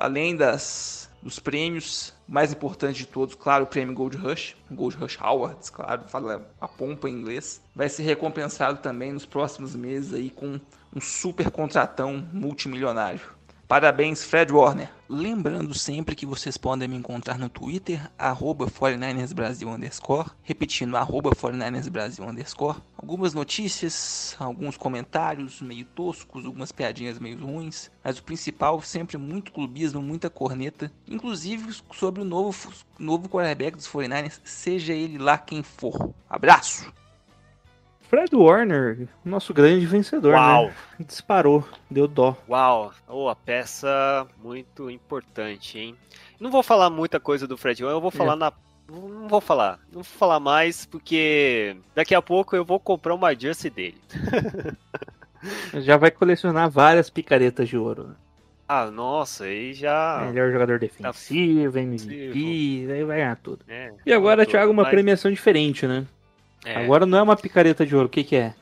[0.00, 5.18] Além das, dos prêmios, mais importante de todos, claro, o prêmio Gold Rush, Gold Rush
[5.20, 10.30] Awards, claro, fala a pompa em inglês, vai ser recompensado também nos próximos meses aí
[10.30, 10.58] com
[10.96, 13.20] um super contratão multimilionário.
[13.70, 14.90] Parabéns, Fred Warner.
[15.08, 22.28] Lembrando sempre que vocês podem me encontrar no Twitter, arroba 49ersbrasil underscore, repetindo, arroba 49ersbrasil
[22.28, 22.78] underscore.
[22.98, 29.52] Algumas notícias, alguns comentários meio toscos, algumas piadinhas meio ruins, mas o principal sempre muito
[29.52, 35.62] clubismo, muita corneta, inclusive sobre o novo, novo quarterback dos 49ers, seja ele lá quem
[35.62, 36.12] for.
[36.28, 36.92] Abraço!
[38.10, 40.66] Fred Warner, nosso grande vencedor, Uau.
[40.66, 40.74] né?
[41.06, 42.36] Disparou, deu dó.
[42.48, 45.94] Uau, oh, a peça muito importante, hein?
[46.40, 48.36] Não vou falar muita coisa do Fred Warner, eu vou falar É.
[48.36, 48.52] na.
[48.90, 53.32] Não vou falar, não vou falar mais, porque daqui a pouco eu vou comprar uma
[53.32, 53.98] jersey dele.
[55.80, 58.08] Já vai colecionar várias picaretas de ouro.
[58.08, 58.14] né?
[58.68, 60.22] Ah, nossa, aí já.
[60.26, 63.64] Melhor jogador defensivo, MVP, aí vai ganhar tudo.
[63.68, 66.04] É, E agora, tudo, Thiago, uma mas- premiação diferente, né?
[66.64, 66.76] É.
[66.76, 68.54] Agora não é uma picareta de ouro, o que que é?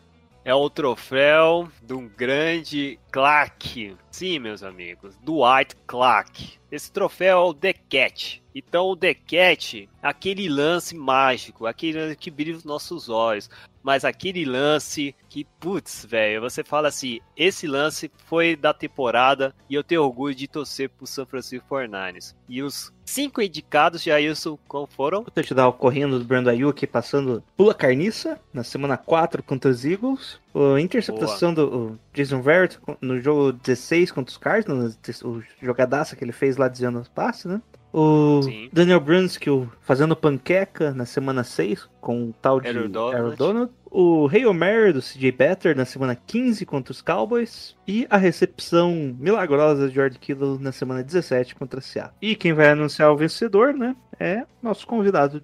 [0.45, 3.95] É o troféu de um grande Clark.
[4.11, 6.59] Sim, meus amigos, Dwight Clark.
[6.73, 8.43] Esse troféu é o The Cat.
[8.55, 13.51] Então o The Cat, aquele lance mágico, aquele lance que brilha os nossos olhos.
[13.83, 19.75] Mas aquele lance que, putz, velho, você fala assim, esse lance foi da temporada e
[19.75, 22.35] eu tenho orgulho de torcer pro San Francisco 49ers.
[22.49, 25.21] E os cinco indicados, Jailson, qual foram?
[25.21, 30.39] O touchdown correndo do Brandon Ayuk passando pula carniça na semana 4 contra os Eagles.
[30.55, 36.25] A interceptação do o Jason Verrett no jogo 16 contra os Cardinals, o jogadaça que
[36.25, 37.61] ele fez lá desviando os passes, né?
[37.93, 38.69] O Sim.
[38.73, 43.73] Daniel Brunskill fazendo panqueca na semana 6 com o tal de Aaron Donald.
[43.91, 47.77] O Hail Mary do CJ Better na semana 15 contra os Cowboys.
[47.87, 52.15] E a recepção milagrosa de George Kittle na semana 17 contra a Seattle.
[52.21, 53.97] E quem vai anunciar o vencedor, né?
[54.19, 55.43] É nosso convidado.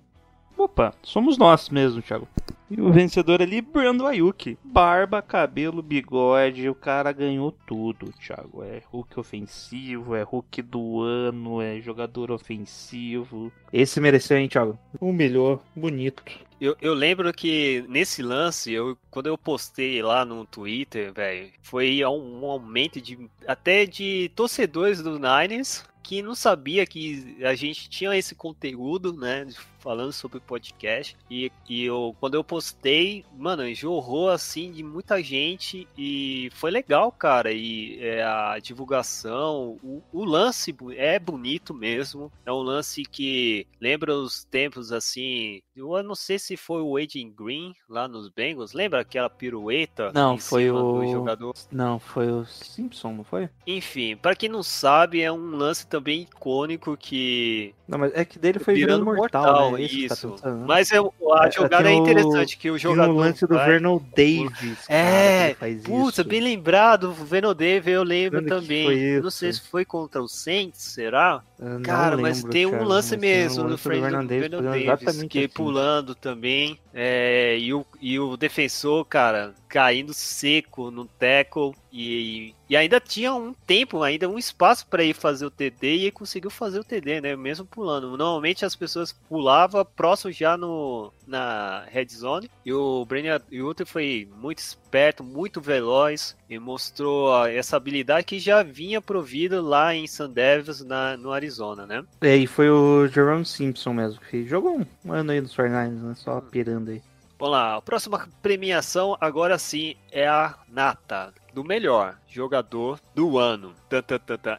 [0.57, 2.29] Opa, somos nós mesmo, Thiago.
[2.71, 4.57] E o vencedor ali, Brando Ayuk.
[4.65, 8.65] Barba, cabelo, bigode, o cara ganhou tudo, Thiago.
[8.65, 13.53] É Hulk ofensivo, é Hulk do ano, é jogador ofensivo.
[13.73, 14.79] Esse mereceu, hein, Thiago?
[15.01, 16.23] Humilhou, bonito.
[16.65, 22.03] Eu, eu lembro que nesse lance, eu, quando eu postei lá no Twitter, velho, foi
[22.07, 27.89] um, um aumento de até de torcedores do Niners que não sabia que a gente
[27.89, 29.47] tinha esse conteúdo, né,
[29.85, 31.15] falando sobre podcast.
[31.31, 37.11] E, e eu, quando eu postei, mano, jorrou assim de muita gente e foi legal,
[37.11, 37.53] cara.
[37.53, 42.31] E é, a divulgação, o, o lance é bonito mesmo.
[42.47, 45.61] É um lance que lembra os tempos assim.
[45.77, 48.73] Eu não sei se foi o Adrian Green lá nos Bengals.
[48.73, 50.13] Lembra aquela pirueta?
[50.15, 51.07] Não, foi o.
[51.11, 51.55] jogador?
[51.71, 53.49] Não, foi o Simpson, não foi?
[53.67, 58.37] Enfim, pra quem não sabe, é um lance também icônico que Não, mas é que
[58.37, 59.83] dele foi virando, mortal, né?
[59.83, 60.49] Isso, que tá isso.
[60.49, 60.65] né?
[60.67, 63.47] Mas é, a É, jogada é tem o- interessante que o Tem jogador o lance
[63.47, 64.87] do vai- Vernon Davis.
[64.89, 66.25] cara, É, faz Puta, isso.
[66.29, 68.91] bem lembrado, o Venodeve eu lembro Quando também.
[68.91, 69.39] Eu Não isso?
[69.39, 71.41] sei se foi contra o Saints, será?
[71.61, 74.27] Eu Cara, mas lembro, um lance mas tem um mesmo no lance do do Vernon
[74.27, 75.49] Davis Vernon Davis, que assim.
[75.49, 76.79] pulando também.
[76.93, 81.75] é, e, o, e o defensor, cara, caindo seco no tackle.
[81.93, 86.03] E, e ainda tinha um tempo, ainda um espaço para ir fazer o TD e
[86.03, 87.35] ele conseguiu fazer o TD, né?
[87.35, 88.17] Mesmo pulando.
[88.17, 92.49] Normalmente as pessoas pulavam próximo já no, na red zone.
[92.65, 98.63] E o Brennan Yuter foi muito esperto, muito veloz e mostrou essa habilidade que já
[98.63, 102.05] vinha provida lá em San Davis, na, no Arizona, né?
[102.21, 106.15] É, e foi o Jerome Simpson mesmo, que jogou um, ano aí nos 49ers, né?
[106.15, 107.03] Só pirando aí.
[107.39, 113.75] Vamos lá, a próxima premiação agora sim é a nata do melhor jogador do ano.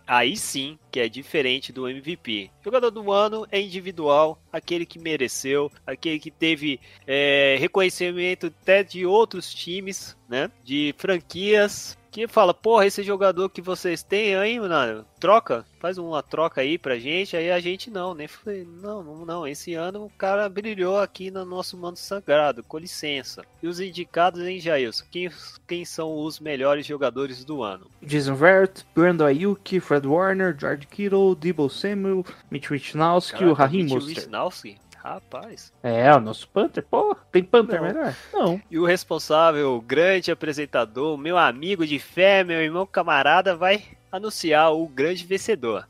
[0.07, 2.49] Aí sim que é diferente do MVP.
[2.63, 9.05] Jogador do ano é individual, aquele que mereceu, aquele que teve é, reconhecimento até de
[9.05, 10.49] outros times, né?
[10.63, 11.97] De franquias.
[12.15, 16.77] Que fala, porra, esse jogador que vocês têm aí, mano, troca, faz uma troca aí
[16.77, 18.25] pra gente, aí a gente não, né?
[18.25, 22.77] Falei, não, não, não, esse ano o cara brilhou aqui no nosso manto sagrado, com
[22.77, 23.43] licença.
[23.61, 25.03] E os indicados, hein, Jailson?
[25.11, 25.29] Quem,
[25.67, 27.85] quem são os melhores jogadores do ano?
[28.01, 34.05] Jason Verrett, Brandon Ayuk, Fred Warner, George Kittle, Debo Samuel, Mitch Wisnowski o Raheem Mitch.
[34.05, 34.77] Wisnowski?
[35.05, 35.71] Rapaz.
[35.83, 36.83] É, o nosso Panther.
[36.89, 37.87] Pô, tem Panther Não.
[37.87, 38.15] melhor?
[38.33, 38.61] Não.
[38.71, 44.73] E o responsável, o grande apresentador, meu amigo de fé, meu irmão camarada, vai anunciar
[44.73, 45.87] o grande vencedor.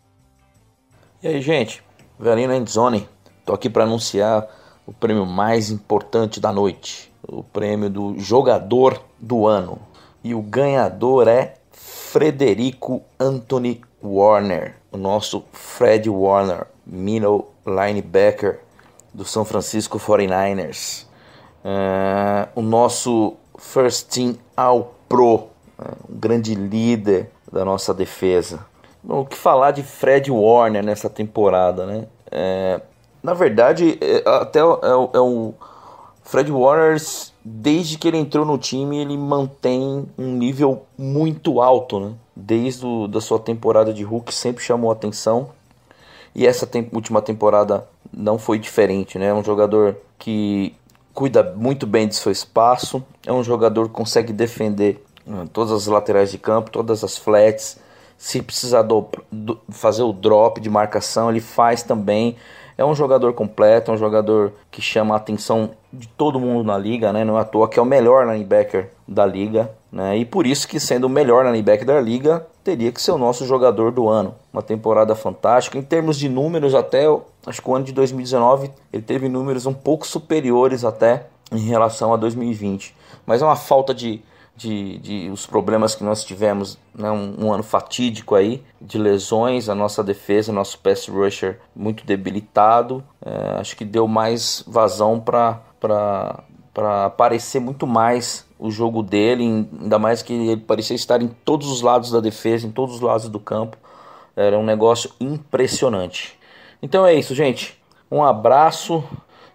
[1.23, 1.81] E aí, gente,
[2.19, 3.07] Velhinho na Endzone.
[3.45, 4.47] Tô aqui para anunciar
[4.85, 9.79] o prêmio mais importante da noite, o prêmio do jogador do ano.
[10.23, 18.64] E o ganhador é Frederico Anthony Warner, o nosso Fred Warner, middle linebacker
[19.15, 21.05] do São Francisco 49ers.
[21.63, 25.47] É, o nosso First Team All Pro,
[25.79, 28.65] né, um grande líder da nossa defesa.
[29.07, 32.07] o que falar de Fred Warner nessa temporada, né?
[32.29, 32.81] É,
[33.23, 34.63] na verdade, é, até é,
[35.13, 35.53] é o
[36.21, 37.01] Fred Warner,
[37.43, 42.13] desde que ele entrou no time, ele mantém um nível muito alto, né?
[42.35, 45.49] Desde o, da sua temporada de Hulk sempre chamou atenção.
[46.35, 49.27] E essa tem, última temporada não foi diferente, né?
[49.27, 50.73] É um jogador que
[51.13, 55.87] cuida muito bem de seu espaço, é um jogador que consegue defender uh, todas as
[55.87, 57.77] laterais de campo, todas as flats.
[58.17, 62.37] Se precisar do, do, fazer o drop de marcação, ele faz também.
[62.77, 66.77] É um jogador completo, é um jogador que chama a atenção de todo mundo na
[66.77, 67.23] liga, né?
[67.23, 70.17] Não é à toa que é o melhor linebacker da liga, né?
[70.17, 73.45] E por isso que sendo o melhor linebacker da liga, teria que ser o nosso
[73.45, 74.33] jogador do ano.
[74.51, 75.77] Uma temporada fantástica.
[75.77, 77.05] Em termos de números, até
[77.45, 82.11] acho que o ano de 2019 ele teve números um pouco superiores até em relação
[82.11, 82.95] a 2020.
[83.23, 84.21] Mas é uma falta de
[84.57, 89.67] de, de os problemas que nós tivemos, né, um, um, ano fatídico aí de lesões,
[89.67, 96.41] a nossa defesa, nosso pass rusher muito debilitado, é, acho que deu mais vazão para
[96.75, 101.71] para aparecer muito mais o jogo dele, ainda mais que ele parecia estar em todos
[101.71, 103.77] os lados da defesa, em todos os lados do campo,
[104.35, 106.37] era um negócio impressionante.
[106.81, 107.81] Então é isso, gente.
[108.11, 109.01] Um abraço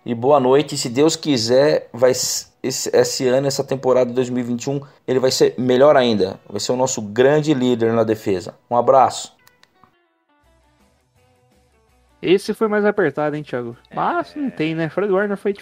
[0.04, 0.78] e boa noite.
[0.78, 5.98] Se Deus quiser, vai esse, esse ano, essa temporada de 2021, ele vai ser melhor
[5.98, 6.40] ainda.
[6.48, 8.54] Vai ser o nosso grande líder na defesa.
[8.70, 9.36] Um abraço.
[12.22, 13.76] Esse foi mais apertado, hein, Thiago?
[13.94, 14.88] Mas não tem, né?
[14.88, 15.54] Fred Warner foi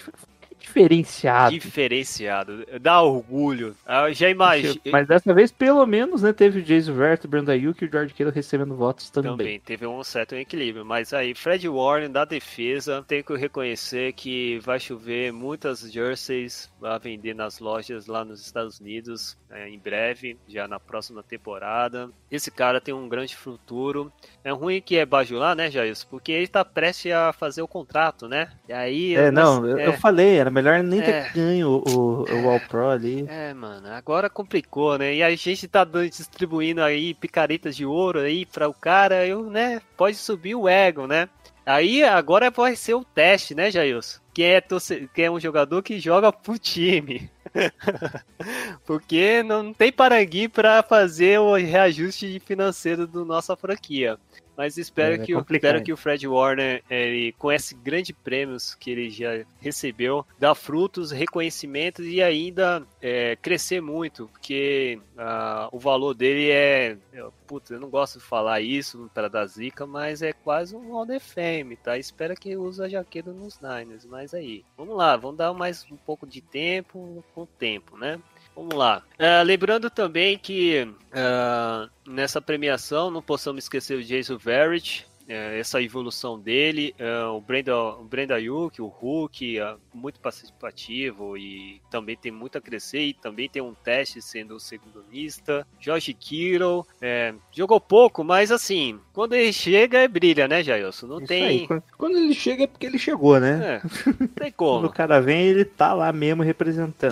[0.69, 1.51] diferenciado.
[1.51, 2.65] Diferenciado.
[2.79, 3.75] Dá orgulho.
[3.87, 4.79] Eu já imagino.
[4.91, 7.91] Mas dessa vez, pelo menos, né, teve o Jason Vert, o Brandon Ayuk e o
[7.91, 9.31] George Kittle recebendo votos também.
[9.31, 10.85] Também teve um certo equilíbrio.
[10.85, 16.97] Mas aí, Fred Warren da defesa, tem que reconhecer que vai chover muitas jerseys a
[16.97, 22.09] vender nas lojas lá nos Estados Unidos é, em breve, já na próxima temporada.
[22.29, 24.11] Esse cara tem um grande futuro.
[24.43, 25.89] É ruim que é bajular, né, Jair?
[26.09, 28.51] Porque ele tá prestes a fazer o contrato, né?
[28.67, 29.15] E aí.
[29.15, 29.87] É, não, é...
[29.87, 31.29] eu falei, era melhor nem ter é.
[31.33, 33.25] ganho o, o All Pro ali.
[33.27, 35.15] É, mano, agora complicou, né?
[35.15, 39.81] E a gente tá distribuindo aí picaretas de ouro aí para o cara, eu, né?
[39.97, 41.29] Pode subir o ego, né?
[41.65, 44.19] Aí agora vai ser o teste, né, Jailson?
[44.33, 45.07] Quem é, torce...
[45.13, 47.29] Quem é um jogador que joga pro time.
[48.85, 54.17] Porque não tem Parangui para fazer o reajuste financeiro do nossa franquia.
[54.59, 58.11] Mas espero, é, que, é o, espero que o Fred Warner, ele, com esses grandes
[58.11, 65.69] prêmios que ele já recebeu, dá frutos, reconhecimentos e ainda é, crescer muito, porque uh,
[65.71, 66.97] o valor dele é.
[67.13, 70.91] Eu, putz, eu não gosto de falar isso para dar zica, mas é quase um
[70.91, 71.97] Hall of Fame, tá?
[71.97, 74.65] Espero que use a jaqueta nos Niners, mas aí.
[74.75, 78.19] Vamos lá, vamos dar mais um pouco de tempo com o tempo, né?
[78.59, 79.01] Vamos lá.
[79.17, 86.39] Uh, lembrando também que uh, nessa premiação não possamos esquecer o Jason Verrett, essa evolução
[86.39, 92.31] dele, é, o Brenda, o Brenda Ayuk, o Hulk, é, muito participativo e também tem
[92.31, 95.65] muito a crescer e também tem um teste sendo o segundo lista.
[96.13, 101.07] Kittle, é, jogou pouco, mas assim, quando ele chega, é brilha, né, Jailson?
[101.07, 101.43] Não Isso tem.
[101.43, 101.67] Aí.
[101.97, 103.81] Quando ele chega é porque ele chegou, né?
[103.81, 104.79] É, não tem como.
[104.79, 107.11] quando o cara vem, ele tá lá mesmo representando.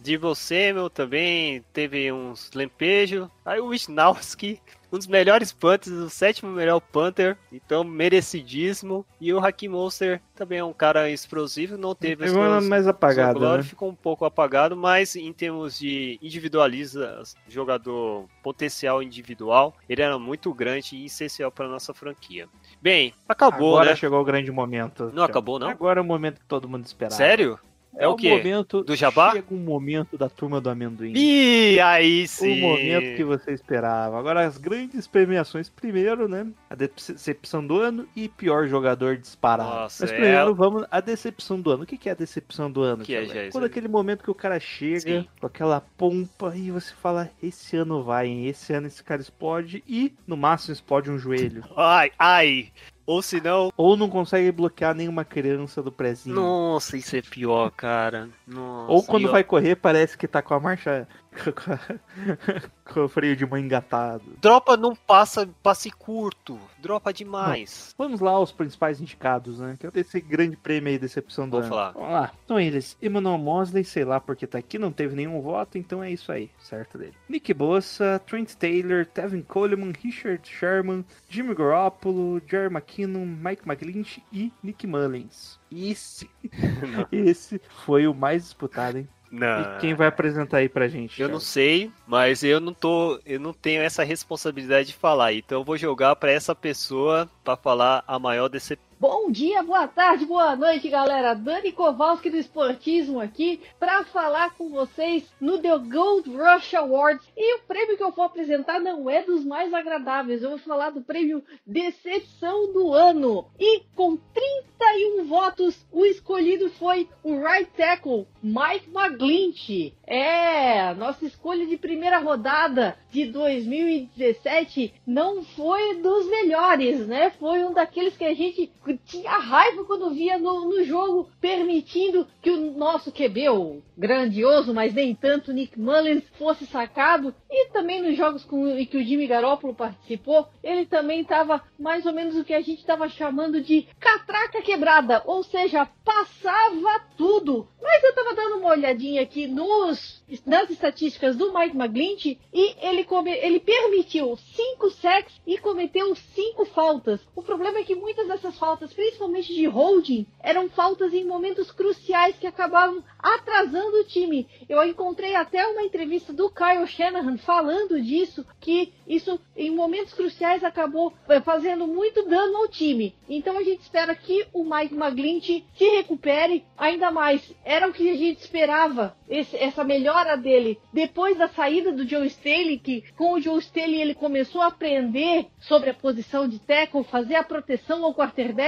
[0.00, 3.28] Divo Samuel também teve uns lampejos.
[3.44, 4.60] Aí o Wisnowski
[4.94, 9.04] um dos melhores Panthers, o sétimo melhor Panther, então merecidíssimo.
[9.20, 13.62] E o Hakim Monster também é um cara explosivo, não teve ficou mais apagado, né?
[13.62, 20.54] ficou um pouco apagado, mas em termos de individualiza, jogador potencial individual, ele era muito
[20.54, 22.48] grande e essencial para nossa franquia.
[22.80, 23.96] Bem, acabou, Agora né?
[23.96, 25.10] chegou o grande momento.
[25.12, 25.68] Não acabou, não?
[25.68, 27.16] Agora é o momento que todo mundo esperava.
[27.16, 27.58] Sério?
[27.96, 29.32] É, é o, o momento do Jabá?
[29.32, 31.12] Chega um momento da turma do amendoim.
[31.14, 32.58] E aí sim.
[32.58, 34.18] O momento que você esperava.
[34.18, 36.46] Agora as grandes premiações primeiro, né?
[36.68, 39.70] A decepção do ano e pior jogador disparado.
[39.70, 40.54] Nossa, Mas é primeiro é...
[40.54, 41.84] vamos a decepção do ano.
[41.84, 43.04] O que é a decepção do ano?
[43.04, 45.28] Que é, Quando aquele momento que o cara chega sim.
[45.40, 48.46] com aquela pompa e você fala, esse ano vai, hein?
[48.46, 51.64] Esse ano esse cara explode e no máximo explode um joelho.
[51.76, 52.72] Ai, ai.
[53.06, 53.70] Ou se não.
[53.76, 56.34] Ou não consegue bloquear nenhuma criança do prezinho.
[56.34, 58.28] Nossa, isso é pior, cara.
[58.46, 61.06] Nossa, Ou quando vai correr, parece que tá com a marcha
[62.84, 64.24] com o freio de mão engatado.
[64.40, 67.94] Dropa não passa passe curto, dropa demais.
[67.98, 69.76] Vamos lá aos principais indicados, né?
[69.78, 71.74] Que é esse grande prêmio aí, decepção do Vamos ano.
[71.74, 71.92] Falar.
[71.92, 72.32] Vamos lá.
[72.44, 76.10] Então eles, Emmanuel Mosley, sei lá porque tá aqui, não teve nenhum voto, então é
[76.10, 77.14] isso aí, certo dele.
[77.28, 84.52] Nick Bossa, Trent Taylor, Tevin Coleman, Richard Sherman, Jimmy Garoppolo, Jerry McKinnon, Mike McGlinch e
[84.62, 85.58] Nick Mullins.
[85.70, 86.30] Esse,
[87.10, 89.08] esse foi o mais disputado, hein?
[89.34, 89.60] Não.
[89.60, 91.20] E quem vai apresentar aí pra gente?
[91.20, 95.32] Eu não sei, mas eu não tô, eu não tenho essa responsabilidade de falar.
[95.32, 98.93] Então eu vou jogar pra essa pessoa pra falar a maior decepção.
[99.06, 101.34] Bom dia, boa tarde, boa noite, galera.
[101.34, 107.30] Dani Kowalski do Esportismo aqui para falar com vocês no The Gold Rush Awards.
[107.36, 110.42] E o prêmio que eu vou apresentar não é dos mais agradáveis.
[110.42, 113.46] Eu vou falar do prêmio Decepção do Ano.
[113.60, 119.94] E com 31 votos, o escolhido foi o right tackle Mike McGlinch.
[120.06, 127.30] É, nossa escolha de primeira rodada de 2017 não foi dos melhores, né?
[127.38, 132.50] Foi um daqueles que a gente tinha raiva quando via no, no jogo, permitindo que
[132.50, 137.34] o nosso QB, o grandioso, mas nem tanto, Nick Mullins, fosse sacado.
[137.50, 142.04] E também nos jogos com, em que o Jimmy Garoppolo participou, ele também estava mais
[142.06, 147.68] ou menos o que a gente estava chamando de catraca quebrada, ou seja, passava tudo.
[147.82, 153.04] Mas eu estava dando uma olhadinha aqui nos, nas estatísticas do Mike McGlinch e ele,
[153.04, 157.20] come, ele permitiu 5 sacks e cometeu 5 faltas.
[157.34, 162.36] O problema é que muitas dessas faltas, principalmente de holding, eram faltas em momentos cruciais
[162.36, 164.46] que acabavam atrasando o time.
[164.68, 170.62] Eu encontrei até uma entrevista do Kyle Shanahan falando disso, que isso em momentos cruciais
[170.64, 173.14] acabou eh, fazendo muito dano ao time.
[173.28, 177.54] Então a gente espera que o Mike McGlinch se recupere ainda mais.
[177.64, 182.26] Era o que a gente esperava, esse, essa melhora dele depois da saída do Joe
[182.26, 187.04] Staley, que com o Joe Staley ele começou a aprender sobre a posição de tackle,
[187.04, 188.63] fazer a proteção ao quarterback,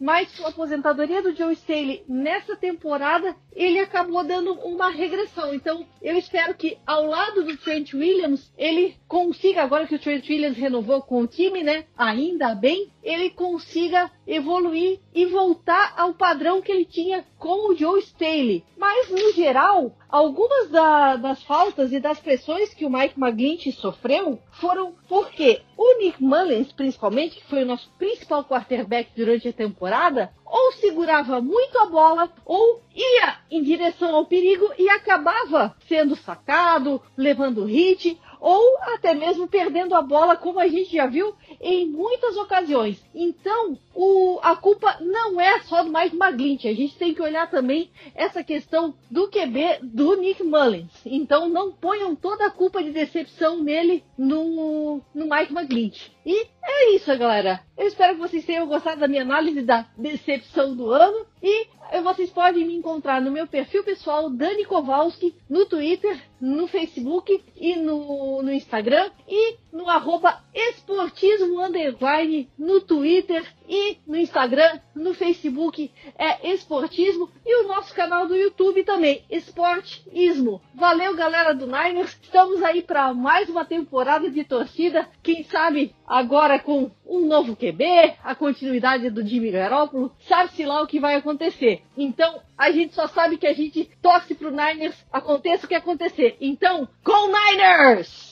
[0.00, 5.54] mas com a aposentadoria do Joe Staley nessa temporada, ele acabou dando uma regressão.
[5.54, 10.28] Então, eu espero que ao lado do Trent Williams, ele consiga, agora que o Trent
[10.28, 11.84] Williams renovou com o time, né?
[11.96, 18.00] Ainda bem, ele consiga evoluir e voltar ao padrão que ele tinha com o Joe
[18.00, 18.64] Staley.
[18.76, 24.40] Mas, no geral, algumas da, das faltas e das pressões que o Mike McGlinch sofreu
[24.52, 30.30] foram porque o Nick Mullins, principalmente, que foi o nosso principal quarterback durante a temporada,
[30.44, 37.00] ou segurava muito a bola, ou ia em direção ao perigo e acabava sendo sacado,
[37.16, 42.36] levando hit, ou até mesmo perdendo a bola, como a gente já viu em muitas
[42.36, 43.04] ocasiões.
[43.14, 47.50] Então, o, a culpa não é só do Mike McGlinch, a gente tem que olhar
[47.50, 50.90] também essa questão do QB do Nick Mullins.
[51.04, 56.12] Então, não ponham toda a culpa de decepção nele no, no Mike McGlinch.
[56.24, 57.60] E é isso, galera.
[57.76, 61.26] Eu espero que vocês tenham gostado da minha análise da decepção do ano.
[61.42, 61.68] E
[62.02, 67.76] vocês podem me encontrar no meu perfil pessoal, Dani Kowalski, no Twitter, no Facebook e
[67.76, 69.10] no, no Instagram.
[69.28, 77.62] E no arroba esportismo underline no Twitter e no Instagram, no Facebook é esportismo e
[77.62, 80.60] o nosso canal do YouTube também, esportismo.
[80.74, 86.58] Valeu galera do Niners, estamos aí para mais uma temporada de torcida, quem sabe agora
[86.58, 91.82] com um novo QB, a continuidade do Jimmy Garoppolo, sabe-se lá o que vai acontecer.
[91.96, 96.36] Então, a gente só sabe que a gente torce pro Niners, aconteça o que acontecer.
[96.40, 98.29] Então, Go Niners!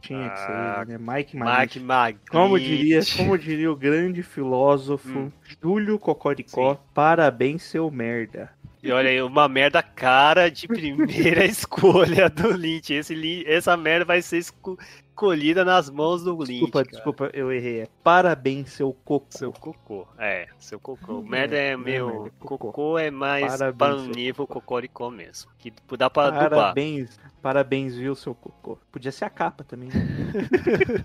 [0.00, 0.98] Tinha que ser, né?
[0.98, 2.30] Mike Mike Magnitt.
[2.30, 5.32] Como diria, como diria o grande filósofo Hum.
[5.62, 8.50] Júlio Cocoricó, parabéns, seu merda.
[8.82, 12.94] E olha aí, uma merda cara de primeira escolha do Lynch.
[12.94, 14.78] Esse, essa merda vai ser esco-
[15.10, 16.52] escolhida nas mãos do Lynch.
[16.52, 16.90] Desculpa, cara.
[16.90, 17.80] desculpa, eu errei.
[17.80, 19.26] É parabéns, seu cocô.
[19.28, 20.08] Seu cocô.
[20.18, 21.20] É, seu cocô.
[21.22, 22.26] Merda é é meu.
[22.28, 22.56] é cocô.
[22.56, 25.50] Cocô é mais Parabéns, para o nível cocoricó mesmo.
[25.58, 26.32] Que dá pra.
[26.32, 28.78] Parabéns, parabéns, viu, seu cocô.
[28.92, 29.88] Podia ser a capa também.
[29.88, 31.04] né?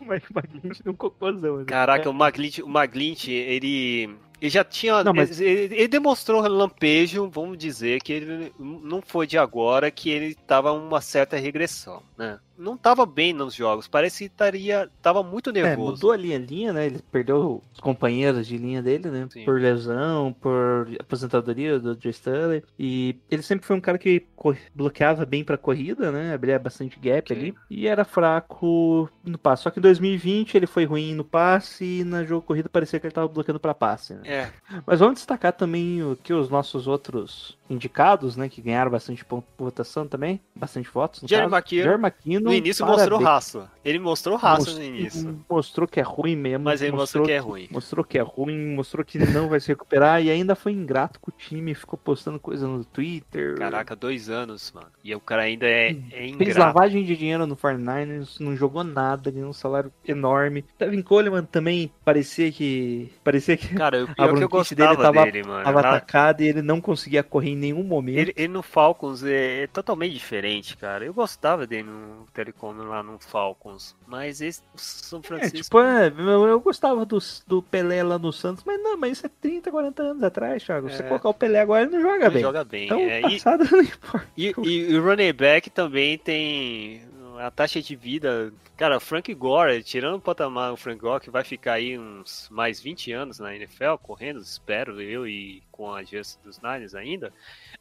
[0.00, 1.58] o Mike Magnitt num cocôzão.
[1.58, 1.64] né?
[1.64, 4.16] Caraca, o Maglint, o Maglint, ele.
[4.40, 5.02] Ele já tinha.
[5.04, 10.10] Não, mas- ele, ele demonstrou lampejo, vamos dizer, que ele não foi de agora, que
[10.10, 12.38] ele tava uma certa regressão, né?
[12.56, 15.90] Não tava bem nos jogos, parece que estaria, tava muito É, nervoso.
[15.92, 16.86] mudou a linha, linha, né?
[16.86, 19.26] Ele perdeu os companheiros de linha dele, né?
[19.28, 19.44] Sim.
[19.44, 22.62] Por lesão, por aposentadoria do Joe Stanley.
[22.78, 24.24] E ele sempre foi um cara que
[24.72, 26.32] bloqueava bem pra corrida, né?
[26.32, 27.40] Abria bastante gap Sim.
[27.40, 27.54] ali.
[27.68, 29.64] E era fraco no passe.
[29.64, 33.06] Só que em 2020 ele foi ruim no passe e na jogo corrida parecia que
[33.06, 34.20] ele tava bloqueando pra passe, né?
[34.24, 34.48] É,
[34.86, 38.48] Mas vamos destacar também o que os nossos outros indicados, né?
[38.48, 40.40] Que ganharam bastante ponto por votação também.
[40.54, 41.22] Bastante votos.
[41.22, 41.54] No Jerry caso.
[41.54, 43.28] McKinnon, Jerry McKinnon, no início mostrou parabéns.
[43.28, 43.70] raça.
[43.84, 45.44] Ele mostrou raça Mostrou- no início.
[45.48, 46.64] Mostrou que é ruim mesmo.
[46.64, 47.68] Mas ele mostrou que é ruim.
[47.70, 51.30] Mostrou que é ruim, mostrou que não vai se recuperar e ainda foi ingrato com
[51.30, 53.56] o time, ficou postando coisa no Twitter.
[53.56, 54.86] Caraca, dois anos, mano.
[55.02, 56.58] E o cara ainda é, é Fez ingrato.
[56.60, 60.64] lavagem de dinheiro no 49ers, não jogou nada, ganhou um salário enorme.
[60.78, 63.12] Tevin Coleman também parecia que.
[63.22, 63.74] Parecia que.
[63.74, 65.64] Cara, eu, A que eu bronquite dele tava, dele, mano.
[65.64, 68.18] tava atacada e ele não conseguia correr em nenhum momento.
[68.18, 71.04] Ele, ele no Falcons é, é totalmente diferente, cara.
[71.04, 73.94] Eu gostava dele no Telecom lá no Falcons.
[74.06, 75.56] Mas esse o São É, Francisco.
[75.64, 79.30] tipo, é, eu, gostava do, do Pelé lá no Santos, mas não, mas isso é
[79.40, 80.88] 30, 40 anos atrás, Thiago.
[80.90, 81.06] Você É.
[81.06, 82.42] colocar o Pelé agora, ele não joga Não bem.
[82.42, 84.26] joga bem, Então, é, o e- passado não importa.
[84.36, 87.02] E, e, e o running back também tem
[87.46, 88.52] a taxa de vida.
[88.76, 92.80] Cara, Frank Gore, tirando o patamar o Frank Gore, que vai ficar aí uns mais
[92.80, 97.32] 20 anos na NFL, correndo, espero eu, e com a Just dos Niners ainda.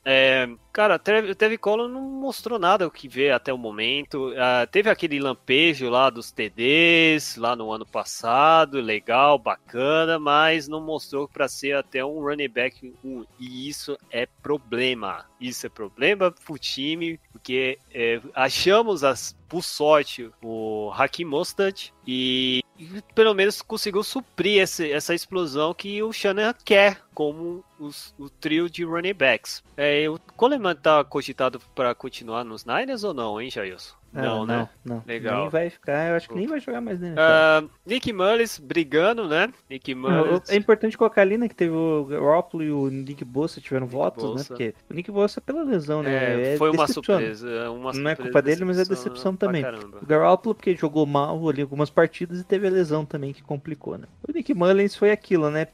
[0.03, 4.33] É, cara, o Tevin Collin não mostrou nada o que vê até o momento.
[4.35, 10.81] Ah, teve aquele lampejo lá dos TDs lá no ano passado, legal, bacana, mas não
[10.81, 13.25] mostrou para ser até um running back 1.
[13.39, 15.25] E isso é problema.
[15.39, 22.63] Isso é problema pro time, porque é, achamos, as, por sorte, o Hakim Mostert e,
[22.72, 22.72] e
[23.15, 28.69] pelo menos conseguiu suprir esse- essa explosão que o Shanahan quer como os- o trio
[28.69, 29.63] de running backs.
[29.77, 33.95] É, o Coleman tá cogitado para continuar nos Niners ou não, hein, Jailson?
[34.13, 34.69] Não, né?
[34.85, 35.03] Não, não.
[35.07, 35.41] Legal.
[35.41, 37.15] Nem vai ficar, eu acho que nem vai jogar mais nele.
[37.17, 39.51] Ah, Nick Mullis brigando, né?
[39.69, 40.49] Nick Mullis.
[40.49, 44.23] É importante colocar ali, né, que teve o Garoppolo e o Nick Bosa tiveram votos,
[44.23, 44.29] né?
[44.29, 44.45] Bosa.
[44.47, 46.53] Porque o Nick Bosa pela lesão, né?
[46.53, 47.71] É, foi uma surpresa.
[47.71, 49.63] Uma Não é culpa dele, mas é decepção também.
[50.01, 53.97] O Garoppolo porque jogou mal ali algumas partidas e teve a lesão também que complicou,
[53.97, 54.07] né?
[54.27, 55.67] O Nick Mullins foi aquilo, né?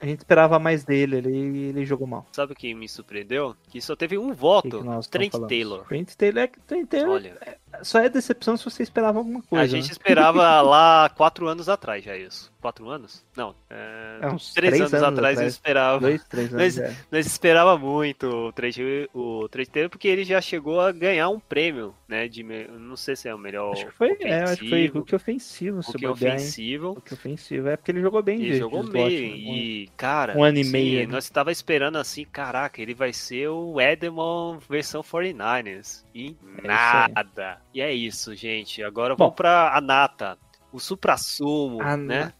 [0.00, 2.26] A gente esperava mais dele, ele, ele jogou mal.
[2.32, 3.56] Sabe o que me surpreendeu?
[3.68, 4.82] Que só teve um voto.
[4.82, 5.48] que que Trent falando?
[5.48, 5.86] Taylor.
[5.86, 9.64] Trent Taylor é que Trent Taylor Olha, só é decepção se você esperava alguma coisa.
[9.64, 9.92] a gente né?
[9.92, 12.52] esperava lá quatro anos atrás já isso.
[12.60, 13.22] Quatro anos?
[13.36, 13.54] Não.
[13.68, 15.52] É, É, uns três, três anos, anos atrás eu atrás.
[15.52, 16.00] esperava.
[16.00, 16.96] Dois, três Nós, anos, é.
[17.12, 18.78] nós esperava muito o Trent,
[19.12, 22.26] o Trent Taylor porque ele já chegou a ganhar um prêmio, né?
[22.26, 23.72] De, não sei se é o melhor.
[23.74, 26.86] Acho que foi, é, acho que foi ofensivo, Hulk ofensivo, se Hulk ofensivo.
[26.94, 27.68] Hulk ofensivo.
[27.68, 29.30] É porque ele jogou bem Ele jogou bem.
[29.30, 29.36] né?
[29.36, 31.12] E, cara, Um ano e meio, né?
[31.12, 36.02] nós estava esperando assim, caraca, ele vai ser o Edemon versão 49ers.
[36.14, 37.63] E É nada.
[37.74, 38.82] E é isso, gente.
[38.82, 39.24] Agora Bom.
[39.24, 40.38] vamos pra a Nata.
[40.72, 42.24] O supra-sumo, A né?
[42.26, 42.32] Na-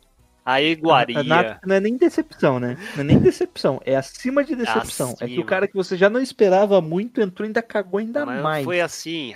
[0.47, 1.20] A iguaria.
[1.20, 2.76] A- não é nem decepção, né?
[2.95, 5.12] Não é nem decepção, é acima de decepção.
[5.12, 5.43] É que Acima.
[5.43, 8.64] o cara que você já não esperava muito entrou e ainda cagou ainda Mas mais.
[8.64, 9.32] foi assim,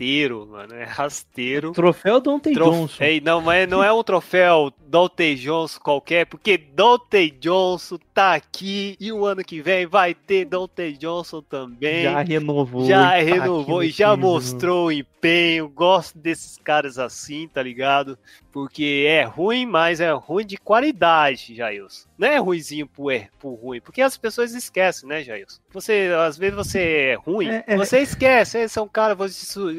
[0.00, 0.74] rasteiro, mano.
[0.74, 1.72] É rasteiro.
[1.72, 3.04] Troféu Dante Trof- Johnson.
[3.04, 8.96] Ei, não, mas não é um troféu Dante Johnson qualquer, porque Dante Johnson tá aqui
[8.98, 12.04] e o ano que vem vai ter Dante Johnson também.
[12.04, 12.86] Já renovou.
[12.86, 14.22] já e tá renovou no e já time, né?
[14.30, 15.68] mostrou o empenho.
[15.68, 18.18] Gosto desses caras assim, tá ligado?
[18.50, 22.08] Porque é ruim, mas é ruim de qualidade, Jailson.
[22.20, 25.58] Não é ruizinho por, er- por ruim, porque as pessoas esquecem, né, Jailson?
[25.72, 27.76] Você, às vezes você é ruim, É, é.
[27.78, 29.26] você esquece, esse é um cara, vou,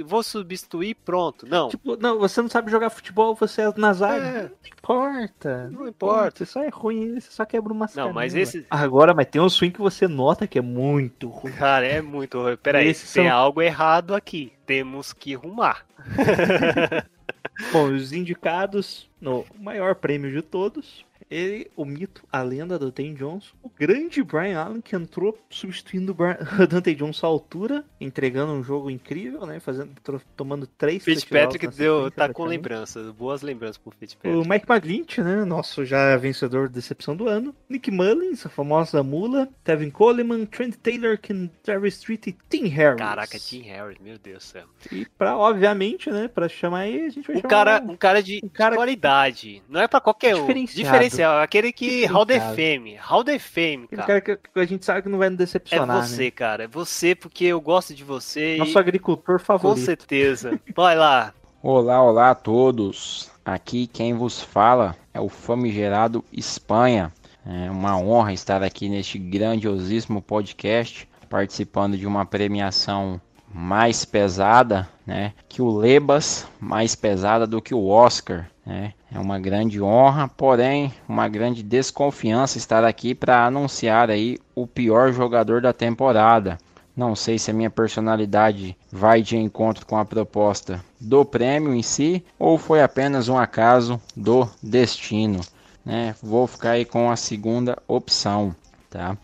[0.06, 1.46] vou substituir, pronto.
[1.48, 1.70] Não.
[1.70, 4.26] Tipo, não, você não sabe jogar futebol, você é na zaga.
[4.26, 4.42] É.
[4.44, 5.70] Não importa.
[5.70, 6.44] Não importa.
[6.44, 9.48] Você só é ruim, você só quebra uma Não, mas esse- Agora, mas tem um
[9.48, 11.52] swing que você nota que é muito ruim.
[11.54, 12.42] Cara, é muito.
[12.42, 12.58] ruim.
[12.58, 14.52] Peraí, tem são- algo errado aqui.
[14.66, 15.86] Temos que arrumar.
[17.72, 23.14] Bom, os indicados no maior prêmio de todos, ele, o mito, a lenda do Dante
[23.14, 26.38] Johnson, o grande Brian Allen que entrou substituindo o Brian-
[26.70, 29.92] Dante Johnson à altura, entregando um jogo incrível, né, fazendo,
[30.36, 34.36] tomando três Fitzpatrick deu, tá com lembranças, boas lembranças pro Fitzpatrick.
[34.36, 35.46] O Mike McGlinch, né?
[35.46, 37.56] Nosso já vencedor de decepção do ano.
[37.70, 39.48] Nick Mullins, a famosa mula.
[39.64, 41.18] Tevin Coleman, Trent Taylor,
[41.64, 43.00] Travis Street e Tim Harris.
[43.00, 44.64] Caraca, Tim Harris, meu Deus do céu.
[44.92, 46.28] E pra, obviamente, né?
[46.28, 49.64] Pra chamar aí, a gente vai Um chamar cara, um cara de, de qualidade.
[49.70, 50.40] Não é pra qualquer um.
[50.42, 50.92] Diferenciado.
[51.22, 51.40] Diferencial.
[51.40, 52.40] Aquele que Hall the.
[52.40, 52.96] Fame.
[52.98, 54.22] Hall the Fame, Aquele cara.
[54.22, 56.32] cara que, que a gente sabe que não vai nos É decepcionar, você, né?
[56.32, 56.64] cara.
[56.64, 58.58] É você, porque eu gosto de você.
[58.58, 58.80] Nosso e...
[58.80, 59.86] agricultor Com favorito.
[59.86, 60.60] certeza.
[60.76, 61.34] Vai lá.
[61.62, 63.30] Olá, olá a todos.
[63.46, 67.12] Aqui quem vos fala é o famigerado Espanha.
[67.46, 73.20] É uma honra estar aqui neste grandiosíssimo podcast, participando de uma premiação
[73.54, 78.94] mais pesada, né, que o Lebas, mais pesada do que o Oscar, né?
[79.12, 85.12] É uma grande honra, porém uma grande desconfiança estar aqui para anunciar aí o pior
[85.12, 86.58] jogador da temporada.
[86.96, 91.82] Não sei se a minha personalidade vai de encontro com a proposta do prêmio em
[91.82, 95.40] si ou foi apenas um acaso do destino.
[95.86, 96.14] Né?
[96.22, 98.56] Vou ficar aí com a segunda opção,
[98.90, 99.18] tá?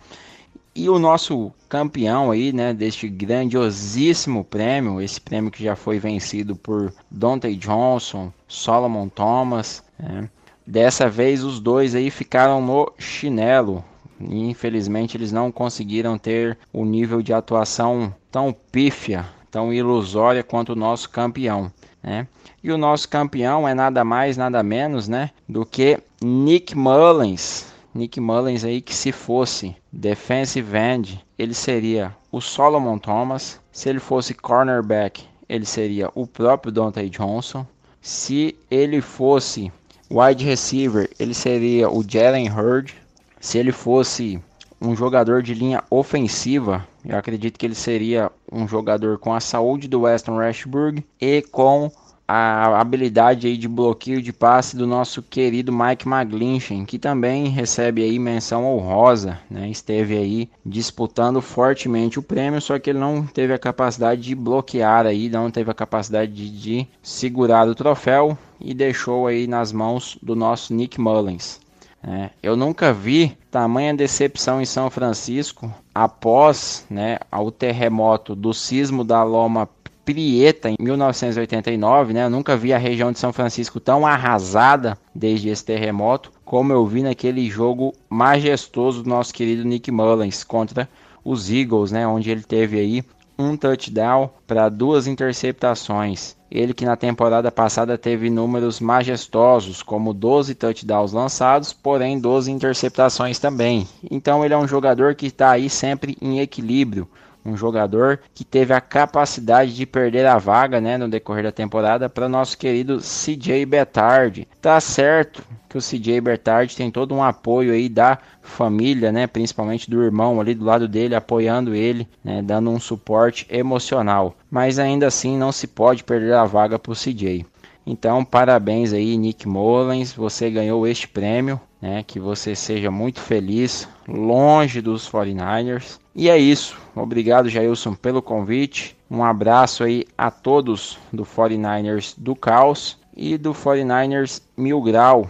[0.80, 6.56] E o nosso campeão aí, né, deste grandiosíssimo prêmio, esse prêmio que já foi vencido
[6.56, 10.30] por Dante Johnson, Solomon Thomas, né?
[10.68, 13.84] Dessa vez os dois aí ficaram no chinelo.
[14.22, 20.76] Infelizmente eles não conseguiram ter o nível de atuação tão pífia, tão ilusória quanto o
[20.76, 21.72] nosso campeão,
[22.04, 22.28] né?
[22.64, 27.66] E o nosso campeão é nada mais, nada menos, né, do que Nick Mullins.
[27.98, 33.60] Nick Mullins aí que se fosse defensive end, ele seria o Solomon Thomas.
[33.72, 37.66] Se ele fosse cornerback, ele seria o próprio Dante Johnson.
[38.00, 39.72] Se ele fosse
[40.12, 42.96] wide receiver, ele seria o Jalen Hurd.
[43.40, 44.40] Se ele fosse
[44.80, 49.88] um jogador de linha ofensiva, eu acredito que ele seria um jogador com a saúde
[49.88, 51.92] do Weston Rashburg e com
[52.28, 58.04] a habilidade aí de bloqueio de passe do nosso querido Mike McGlinchey, que também recebe
[58.04, 59.70] aí menção honrosa, né?
[59.70, 65.06] Esteve aí disputando fortemente o prêmio, só que ele não teve a capacidade de bloquear
[65.06, 70.18] aí, não teve a capacidade de, de segurar o troféu e deixou aí nas mãos
[70.22, 71.60] do nosso Nick Mullins.
[72.04, 79.04] É, eu nunca vi tamanha decepção em São Francisco após né, o terremoto do sismo
[79.04, 79.68] da Loma
[80.08, 82.24] Prieta em 1989, né?
[82.24, 86.86] Eu nunca vi a região de São Francisco tão arrasada desde esse terremoto como eu
[86.88, 90.88] vi naquele jogo majestoso do nosso querido Nick Mullins contra
[91.26, 92.08] os Eagles, né?
[92.08, 93.04] Onde ele teve aí
[93.38, 96.38] um touchdown para duas interceptações.
[96.50, 103.40] Ele que na temporada passada teve números majestosos, como 12 touchdowns lançados, porém 12 interceptações
[103.40, 103.86] também.
[104.10, 107.10] Então ele é um jogador que está aí sempre em equilíbrio
[107.48, 112.10] um jogador que teve a capacidade de perder a vaga, né, no decorrer da temporada
[112.10, 114.48] para nosso querido CJ Betard.
[114.62, 119.90] Tá certo que o CJ Betard tem todo um apoio aí da família, né, principalmente
[119.90, 124.36] do irmão ali do lado dele apoiando ele, né, dando um suporte emocional.
[124.50, 127.46] Mas ainda assim não se pode perder a vaga para o CJ.
[127.86, 132.04] Então, parabéns aí, Nick Mullins, você ganhou este prêmio, né?
[132.04, 136.00] Que você seja muito feliz, longe dos 49ers.
[136.16, 136.78] E é isso.
[136.96, 138.98] Obrigado, Jailson, pelo convite.
[139.10, 145.30] Um abraço aí a todos do 49ers do Caos e do 49ers Mil Grau.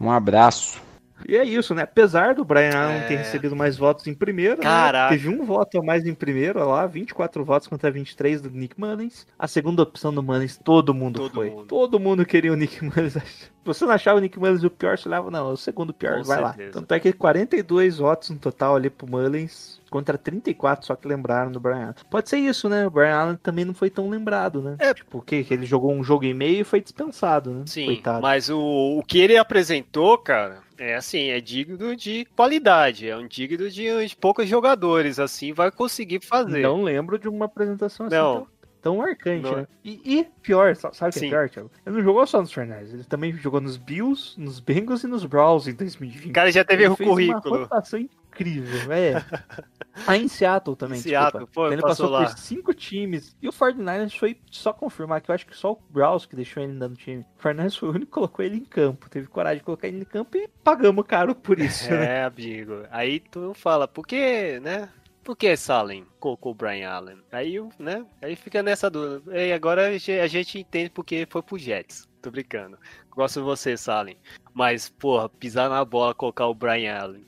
[0.00, 0.82] Um abraço.
[1.26, 1.82] E é isso, né?
[1.82, 3.06] Apesar do Brian Allen é...
[3.06, 5.08] ter recebido mais votos em primeiro, né?
[5.08, 8.78] teve um voto a mais em primeiro, olha lá, 24 votos contra 23 do Nick
[8.78, 9.26] Mullins.
[9.38, 11.50] A segunda opção do Mullins, todo mundo todo foi.
[11.50, 11.66] Mundo.
[11.66, 13.16] Todo mundo queria o Nick Mullins.
[13.64, 16.18] Você não achava o Nick Mullins o pior, você leva, não, é o segundo pior,
[16.18, 16.66] Com vai certeza.
[16.68, 16.72] lá.
[16.72, 21.52] Tanto é que 42 votos no total ali pro Mullins, contra 34 só que lembraram
[21.52, 21.94] do Brian Allen.
[22.10, 22.86] Pode ser isso, né?
[22.86, 24.76] O Brian Allen também não foi tão lembrado, né?
[24.78, 24.92] É.
[24.92, 25.22] Tipo?
[25.22, 27.62] Que ele jogou um jogo e meio e foi dispensado, né?
[27.66, 28.20] Sim, Coitado.
[28.20, 33.26] mas o, o que ele apresentou, cara, é assim, é digno de qualidade, é um
[33.26, 36.60] digno de, de poucos jogadores, assim, vai conseguir fazer.
[36.62, 38.46] Não lembro de uma apresentação assim não.
[38.84, 39.56] Tão, marcante, não.
[39.56, 39.66] né?
[39.82, 41.70] E, e, pior, sabe o que é pior, Thiago?
[41.86, 45.24] Ele não jogou só nos Fernandes, ele também jogou nos Bills, nos Bengals e nos
[45.24, 46.30] Browns em 2020.
[46.30, 47.56] O cara já teve o currículo.
[47.56, 49.24] Uma rotação incrível, é.
[50.06, 53.34] Aí em Seattle também, Seattle, pô, ele passou, passou por cinco times.
[53.40, 56.62] E o 49ers foi só confirmar que eu acho que só o Browns que deixou
[56.62, 57.24] ele no time.
[57.38, 59.08] O 49ers foi o único que colocou ele em campo.
[59.08, 61.92] Teve coragem de colocar ele em campo e pagamos caro por isso.
[61.92, 62.24] É, né?
[62.24, 62.82] amigo.
[62.90, 64.88] Aí tu fala, por que, né?
[65.24, 67.18] Por que Salem colocou o Brian Allen?
[67.32, 68.04] Aí, né?
[68.20, 69.34] Aí fica nessa dúvida.
[69.34, 72.06] E agora a gente entende porque foi pro Jets.
[72.20, 72.78] Tô brincando.
[73.10, 74.18] Gosto de você, Salem.
[74.52, 77.26] Mas, porra, pisar na bola, colocar o Brian Allen.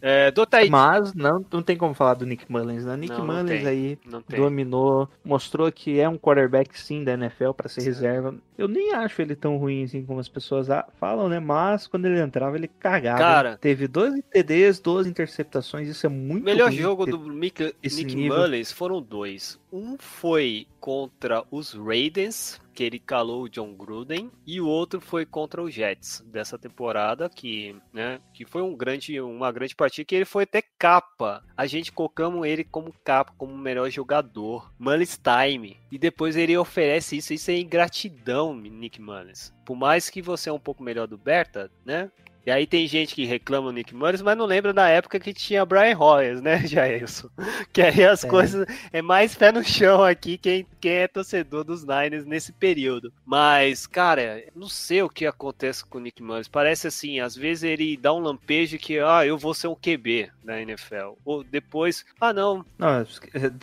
[0.00, 0.30] É,
[0.70, 2.96] Mas não, não tem como falar do Nick Mullins, né?
[2.96, 7.68] Nick não, Mullins não aí dominou, mostrou que é um quarterback sim da NFL para
[7.68, 7.88] ser sim.
[7.88, 8.34] reserva.
[8.56, 10.68] Eu nem acho ele tão ruim assim como as pessoas
[10.98, 11.38] falam, né?
[11.40, 13.18] Mas quando ele entrava, ele cagava.
[13.18, 18.28] Cara, teve 12 TDs, 12 interceptações, isso é muito O melhor jogo do Nick, Nick
[18.28, 19.58] Mullins foram dois.
[19.72, 25.24] Um foi contra os Raiders, que ele calou o John Gruden, e o outro foi
[25.24, 30.14] contra o Jets dessa temporada, que, né, que foi um grande, uma grande partida que
[30.14, 31.42] ele foi até capa.
[31.56, 34.70] A gente colocamos ele como capa, como melhor jogador.
[34.78, 35.78] Mullins time.
[35.90, 39.54] E depois ele oferece isso, isso é ingratidão, Nick Mullins.
[39.64, 42.10] Por mais que você é um pouco melhor do Berta, né?
[42.46, 45.34] E aí tem gente que reclama o Nick Mullins, mas não lembra da época que
[45.34, 47.28] tinha Brian Hoyers, né, Jailson?
[47.72, 48.28] Que aí as é.
[48.28, 53.12] coisas é mais pé no chão aqui quem, quem é torcedor dos Niners nesse período.
[53.24, 56.46] Mas, cara, não sei o que acontece com o Nick Mullins.
[56.46, 60.30] Parece assim, às vezes ele dá um lampejo que, ah, eu vou ser um QB
[60.44, 61.14] na NFL.
[61.24, 62.64] Ou depois, ah, não.
[62.78, 63.04] Não,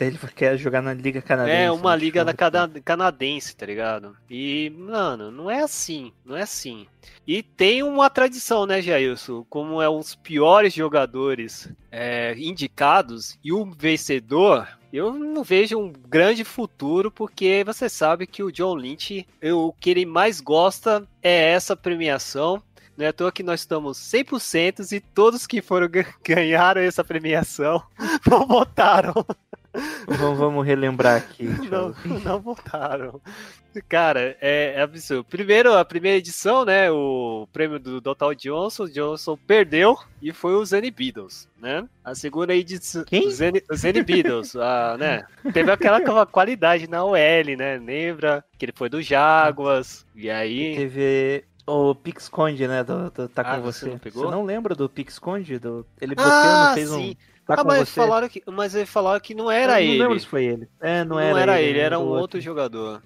[0.02, 1.58] ele quer jogar na Liga Canadense.
[1.58, 4.18] É, uma liga da canadense, tá ligado?
[4.30, 6.86] E, mano, não é assim, não é assim.
[7.26, 9.46] E tem uma tradição, né, Jailson?
[9.50, 16.44] Como é dos piores jogadores é, indicados e o vencedor, eu não vejo um grande
[16.44, 21.52] futuro, porque você sabe que o John Lynch, eu, o que ele mais gosta é
[21.52, 22.62] essa premiação.
[22.96, 25.90] Não é à toa que nós estamos 100% e todos que foram
[26.24, 27.82] ganharam essa premiação
[28.30, 29.14] não votaram.
[30.08, 31.46] Vamos, vamos relembrar aqui.
[31.46, 33.20] Não, não voltaram.
[33.90, 35.24] Cara, é, é absurdo.
[35.24, 36.92] Primeiro, a primeira edição, né?
[36.92, 38.86] O prêmio do Total Johnson.
[38.88, 41.88] Johnson perdeu e foi o Zenny Beatles, né?
[42.04, 43.04] A segunda edição.
[43.04, 43.28] Quem?
[43.28, 45.26] O Zenny Beatles, a, né?
[45.52, 47.16] Teve aquela qualidade na OL,
[47.58, 47.78] né?
[47.78, 48.44] Lembra?
[48.60, 50.06] Que ele foi do Jaguars.
[50.16, 50.76] E aí.
[50.76, 52.84] Teve o Pixconde, né?
[52.84, 53.90] Do, do Tá Ah, com você você.
[53.92, 54.30] não pegou?
[54.30, 55.58] não lembra do Pixconde?
[55.58, 55.86] Do...
[56.00, 57.16] Ele bloqueando, Ah, fez um.
[57.46, 58.00] Tá ah, com mas você.
[58.00, 60.04] falaram que, mas eles falaram que não era Eu não ele.
[60.04, 60.70] lembro se foi ele.
[60.80, 62.22] É, não, não era, ele, né, era um outro.
[62.22, 63.02] outro jogador.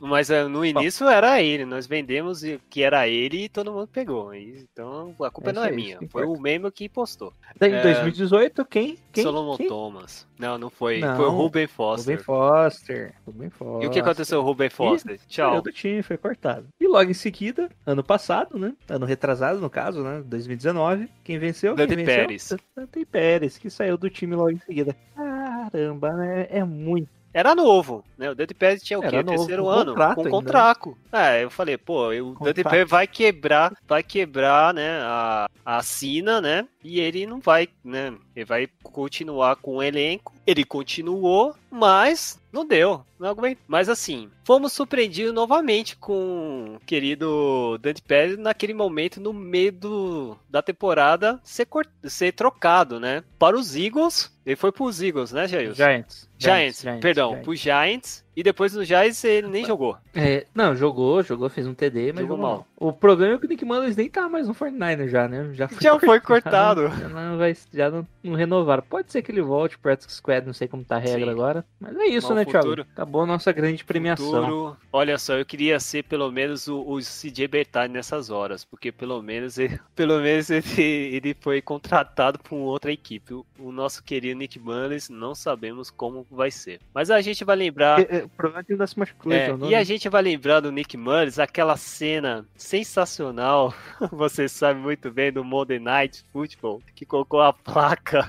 [0.00, 4.34] Mas é, no início era ele, nós vendemos que era ele e todo mundo pegou.
[4.34, 7.32] Então a culpa É não isso é minha, isso foi o meme que postou.
[7.60, 8.98] Em É, 2018, quem?
[9.12, 9.24] quem?
[9.24, 9.68] Solomon quem?
[9.68, 10.26] Thomas.
[10.38, 11.00] Não, não foi.
[11.00, 12.14] Não, foi o Ruben Foster.
[12.16, 13.14] Ruben Foster.
[13.26, 13.84] Ruben Foster.
[13.84, 15.14] E o que aconteceu com o Ruben Foster?
[15.16, 15.60] Ih, Tchau.
[15.62, 16.66] do time, foi cortado.
[16.80, 18.74] E logo em seguida, ano passado, né?
[18.88, 20.22] Ano retrasado, no caso, né?
[20.24, 21.08] 2019.
[21.24, 21.74] Quem venceu?
[21.74, 22.14] Dante quem venceu?
[22.26, 22.56] Pérez.
[22.74, 24.96] Dante Pérez, que saiu do time logo em seguida.
[25.14, 26.46] Caramba, né?
[26.50, 27.19] É muito.
[27.32, 28.30] Era novo, né?
[28.30, 29.22] O Dante Pérez tinha o Era quê?
[29.22, 29.90] novo, Terceiro com ano?
[29.92, 30.98] contrato com ainda, contrato.
[31.12, 32.64] É, eu falei, pô, o Dante.
[32.64, 36.66] Pérez vai quebrar, vai quebrar, né, a, a sina, né?
[36.82, 38.12] E ele não vai, né?
[38.34, 40.34] Ele vai continuar com o elenco.
[40.46, 43.04] Ele continuou, mas não deu.
[43.20, 43.58] Não aguento.
[43.68, 50.36] Mas assim, fomos surpreendidos novamente com o querido Dante Pérez naquele momento, no meio do,
[50.48, 53.22] da temporada, ser, cor- ser trocado, né?
[53.38, 54.34] Para os Eagles.
[54.46, 55.74] Ele foi para os Eagles, né, Jailson?
[55.74, 56.28] Giants.
[56.38, 57.44] Giants, Giants, perdão, Giants.
[57.44, 58.24] pro Giants.
[58.34, 59.98] E depois no Giants ele nem jogou.
[60.14, 62.56] É, não, jogou, jogou, fez um TD, mas Jogou jogou, mal.
[62.56, 62.66] mal.
[62.88, 65.50] O problema é que o Nick Mullins nem tá mais no 49 já, né?
[65.52, 66.88] Já foi, Já foi cortado.
[66.88, 68.82] Já não, vai, já não, não renovaram.
[68.88, 71.30] Pode ser que ele volte pro Squad, não sei como tá a regra Sim.
[71.30, 71.64] agora.
[71.78, 72.64] Mas é isso, Mas o né, Thiago?
[72.68, 74.24] futuro- Acabou a nossa grande premiação.
[74.24, 78.92] Futuro, olha só, eu queria ser pelo menos o, o CJ Bertani nessas horas, porque
[78.92, 83.34] pelo menos ele, pelo menos ele, ele foi contratado por outra equipe.
[83.34, 86.78] O, o nosso querido Nick Mullins, não sabemos como vai ser.
[86.94, 87.98] Mas a gente vai lembrar.
[87.98, 90.96] É, é, problema é se machucou, É, então, e a gente vai lembrar do Nick
[90.96, 93.74] Mullins, aquela cena sensacional,
[94.12, 98.28] você sabe muito bem, do Monday Night Football, que colocou a placa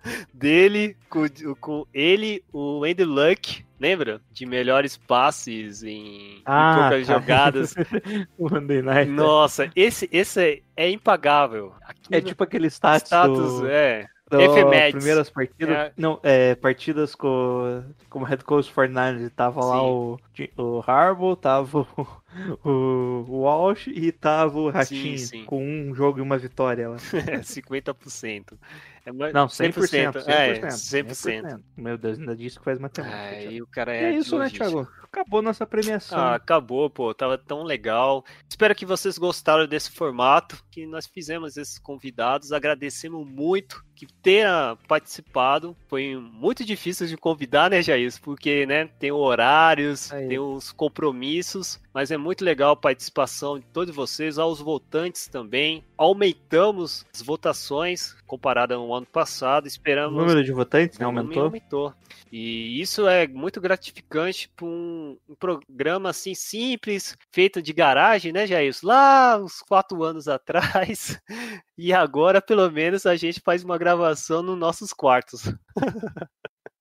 [0.32, 1.26] dele com,
[1.60, 3.45] com ele, o Andy Luck,
[3.80, 4.20] lembra?
[4.32, 7.20] De melhores passes em, em Ah, poucas cara.
[7.20, 7.74] jogadas.
[8.38, 9.10] o Monday Night.
[9.10, 10.40] Nossa, esse, esse
[10.76, 11.72] é, é impagável.
[12.10, 14.06] É tipo aquele status, Status, do- é.
[14.30, 14.92] do Efemérides.
[15.04, 15.76] primeiras partidas.
[15.76, 15.92] É.
[15.96, 20.48] Não, é, partidas com, como head coach 49 tava lá Sim.
[20.58, 22.06] o, o Harbaugh, tava o,
[22.64, 25.44] o Walsh e tava o Ratinho sim.
[25.44, 26.96] com um jogo e uma vitória lá.
[27.26, 28.56] É, 50%.
[29.06, 29.72] É, Não, 100%.
[29.72, 30.24] 100%.
[30.26, 31.10] É, 100%.
[31.10, 31.60] 100%.
[31.76, 33.36] Meu Deus, ainda disse que faz matemática.
[33.36, 34.04] É, e o cara é.
[34.04, 34.50] é isso, né.
[34.50, 34.88] Thiago?
[35.04, 36.18] Acabou nossa premiação.
[36.18, 37.14] Ah, acabou, pô.
[37.14, 38.24] Tava tão legal.
[38.48, 42.52] Espero que vocês gostaram desse formato que nós fizemos esses convidados.
[42.52, 45.76] Agradecemos muito que tenha participado.
[45.88, 48.12] Foi muito difícil de convidar, né, Jair?
[48.20, 50.28] Porque, né, tem horários, Aí.
[50.28, 55.82] tem os compromissos, mas é muito legal a participação de todos vocês, aos votantes também.
[55.96, 59.64] Aumentamos as votações comparado ao ano passado.
[59.64, 61.44] o Esperamos número de votantes né, o aumentou.
[61.44, 61.94] aumentou.
[62.30, 68.46] E isso é muito gratificante para um, um programa assim simples, feito de garagem, né,
[68.46, 68.76] Jair?
[68.82, 71.18] Lá uns quatro anos atrás.
[71.78, 75.42] E agora, pelo menos, a gente faz uma gravação nos nossos quartos.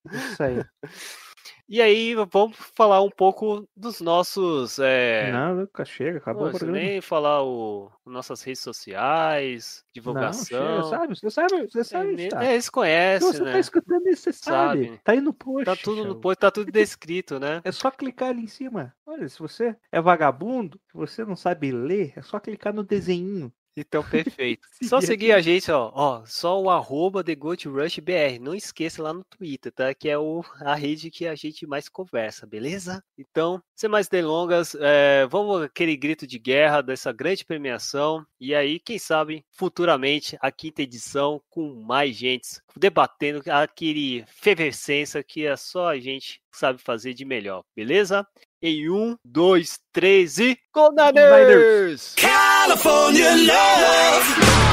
[0.10, 0.64] Isso aí.
[1.68, 4.78] E aí, vamos falar um pouco dos nossos.
[4.80, 5.32] É...
[5.32, 10.44] Não, Lucas, chega, acabou Pô, o nem falar o nossas redes sociais, Não, divulgação.
[10.46, 12.26] chega, sabe, você sabe, você sabe.
[12.26, 12.46] é, tá.
[12.46, 13.52] é, eles conhecem, você né?
[13.54, 14.86] tá escutando isso, você sabe.
[14.86, 15.02] Sabe.
[15.04, 15.66] Tá aí no post.
[15.66, 17.62] Tá tudo no post, tá tudo descrito, né?
[17.64, 18.94] É só clicar ali em cima.
[19.06, 23.52] Olha, se você é vagabundo, se você não sabe ler, é só clicar no desenho.
[23.78, 24.68] Então, perfeito.
[24.84, 28.40] Só seguir a gente, ó, ó, só o arroba TheGoldRushBR.
[28.40, 29.94] Não esqueça lá no Twitter, tá?
[29.94, 33.04] Que é o, a rede que a gente mais conversa, beleza?
[33.18, 38.26] Então, sem mais delongas, é, vamos aquele grito de guerra dessa grande premiação.
[38.40, 45.46] E aí, quem sabe, futuramente, a quinta edição com mais gente debatendo aquele efervescência que
[45.46, 48.26] é só a gente sabe fazer de melhor, beleza?
[48.68, 50.58] Em um, dois, três e.
[50.74, 52.16] Go Niners!
[52.16, 54.65] California love.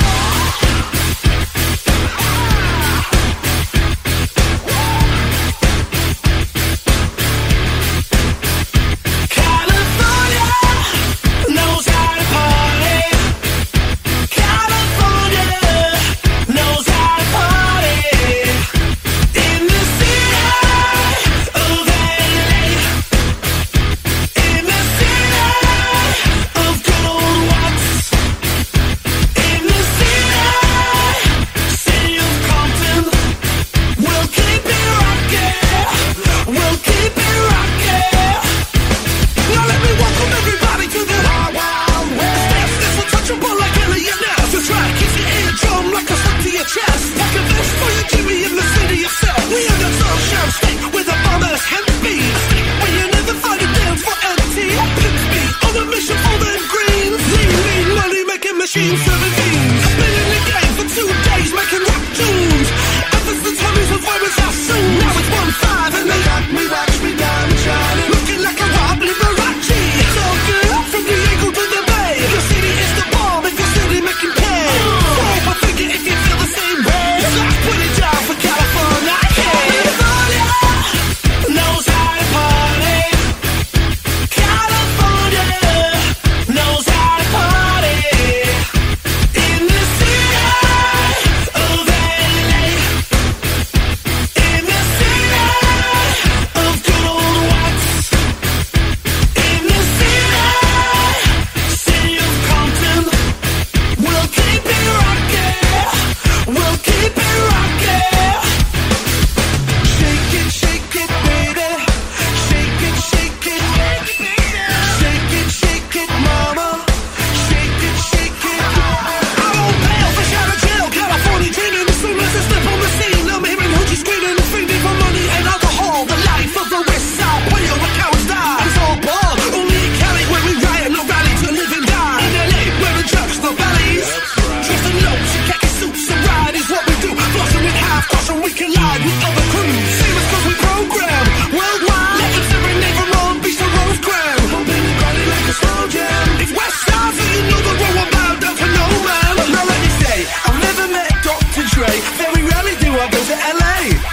[151.72, 151.88] Dre.
[152.20, 154.11] Very rarely do I go to LA.